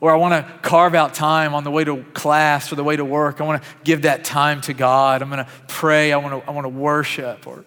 Or 0.01 0.13
I 0.13 0.17
want 0.17 0.35
to 0.35 0.53
carve 0.63 0.97
out 0.97 1.15
time 1.15 1.55
on 1.55 1.63
the 1.63 1.71
way 1.71 1.85
to 1.85 2.03
class 2.13 2.73
or 2.73 2.75
the 2.75 2.83
way 2.83 2.97
to 2.97 3.05
work. 3.05 3.41
I 3.41 3.45
want 3.45 3.63
to 3.63 3.69
give 3.85 4.03
that 4.03 4.25
time 4.25 4.63
to 4.63 4.75
God. 4.75 5.23
I'm 5.23 5.31
going 5.31 5.45
to 5.45 5.51
pray. 5.69 6.13
I 6.13 6.17
want 6.17 6.43
to, 6.43 6.49
I 6.51 6.53
want 6.53 6.65
to 6.65 6.71
worship. 6.71 7.47
Or, 7.47 7.65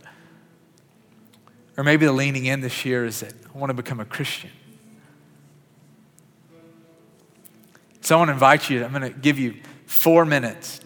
or 1.78 1.84
maybe 1.84 2.06
the 2.06 2.12
leaning 2.12 2.46
in 2.46 2.62
this 2.62 2.86
year 2.86 3.06
is 3.06 3.22
that 3.22 3.34
I 3.54 3.58
want 3.58 3.70
to 3.70 3.74
become 3.74 4.00
a 4.00 4.06
Christian. 4.06 4.50
So 8.02 8.16
I 8.16 8.18
want 8.18 8.30
to 8.30 8.34
invite 8.34 8.70
you, 8.70 8.84
I'm 8.84 8.92
going 8.92 9.14
to 9.14 9.18
give 9.18 9.38
you 9.38 9.56
four 9.86 10.26
minutes. 10.26 10.82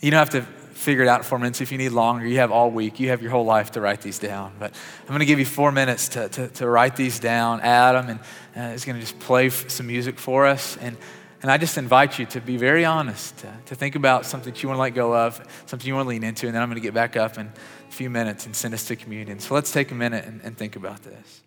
You 0.00 0.10
don't 0.10 0.18
have 0.18 0.30
to 0.30 0.42
figure 0.42 1.02
it 1.02 1.08
out 1.08 1.20
in 1.20 1.24
four 1.24 1.38
minutes. 1.38 1.60
If 1.60 1.72
you 1.72 1.78
need 1.78 1.90
longer, 1.90 2.26
you 2.26 2.38
have 2.38 2.52
all 2.52 2.70
week. 2.70 3.00
You 3.00 3.08
have 3.10 3.20
your 3.22 3.30
whole 3.30 3.44
life 3.44 3.72
to 3.72 3.80
write 3.80 4.00
these 4.00 4.18
down. 4.18 4.54
But 4.58 4.74
I'm 5.02 5.08
going 5.08 5.20
to 5.20 5.26
give 5.26 5.38
you 5.38 5.44
four 5.44 5.72
minutes 5.72 6.08
to, 6.10 6.28
to, 6.28 6.48
to 6.48 6.68
write 6.68 6.96
these 6.96 7.18
down. 7.18 7.60
Adam 7.60 8.08
and 8.08 8.20
uh, 8.56 8.74
is 8.74 8.84
going 8.84 8.96
to 8.96 9.00
just 9.00 9.18
play 9.18 9.50
some 9.50 9.86
music 9.86 10.18
for 10.18 10.46
us. 10.46 10.76
And, 10.78 10.96
and 11.42 11.50
I 11.50 11.56
just 11.56 11.78
invite 11.78 12.18
you 12.18 12.26
to 12.26 12.40
be 12.40 12.56
very 12.56 12.84
honest, 12.84 13.36
to, 13.38 13.52
to 13.66 13.74
think 13.74 13.94
about 13.94 14.26
something 14.26 14.52
that 14.52 14.62
you 14.62 14.68
want 14.68 14.78
to 14.78 14.82
let 14.82 14.94
go 14.94 15.14
of, 15.14 15.40
something 15.66 15.86
you 15.86 15.94
want 15.94 16.06
to 16.06 16.08
lean 16.08 16.24
into. 16.24 16.46
And 16.46 16.54
then 16.54 16.62
I'm 16.62 16.68
going 16.68 16.80
to 16.80 16.86
get 16.86 16.94
back 16.94 17.16
up 17.16 17.38
in 17.38 17.46
a 17.46 17.92
few 17.92 18.10
minutes 18.10 18.46
and 18.46 18.56
send 18.56 18.74
us 18.74 18.86
to 18.86 18.96
communion. 18.96 19.38
So 19.38 19.54
let's 19.54 19.70
take 19.70 19.90
a 19.92 19.94
minute 19.94 20.24
and, 20.24 20.40
and 20.42 20.56
think 20.56 20.74
about 20.74 21.02
this. 21.02 21.42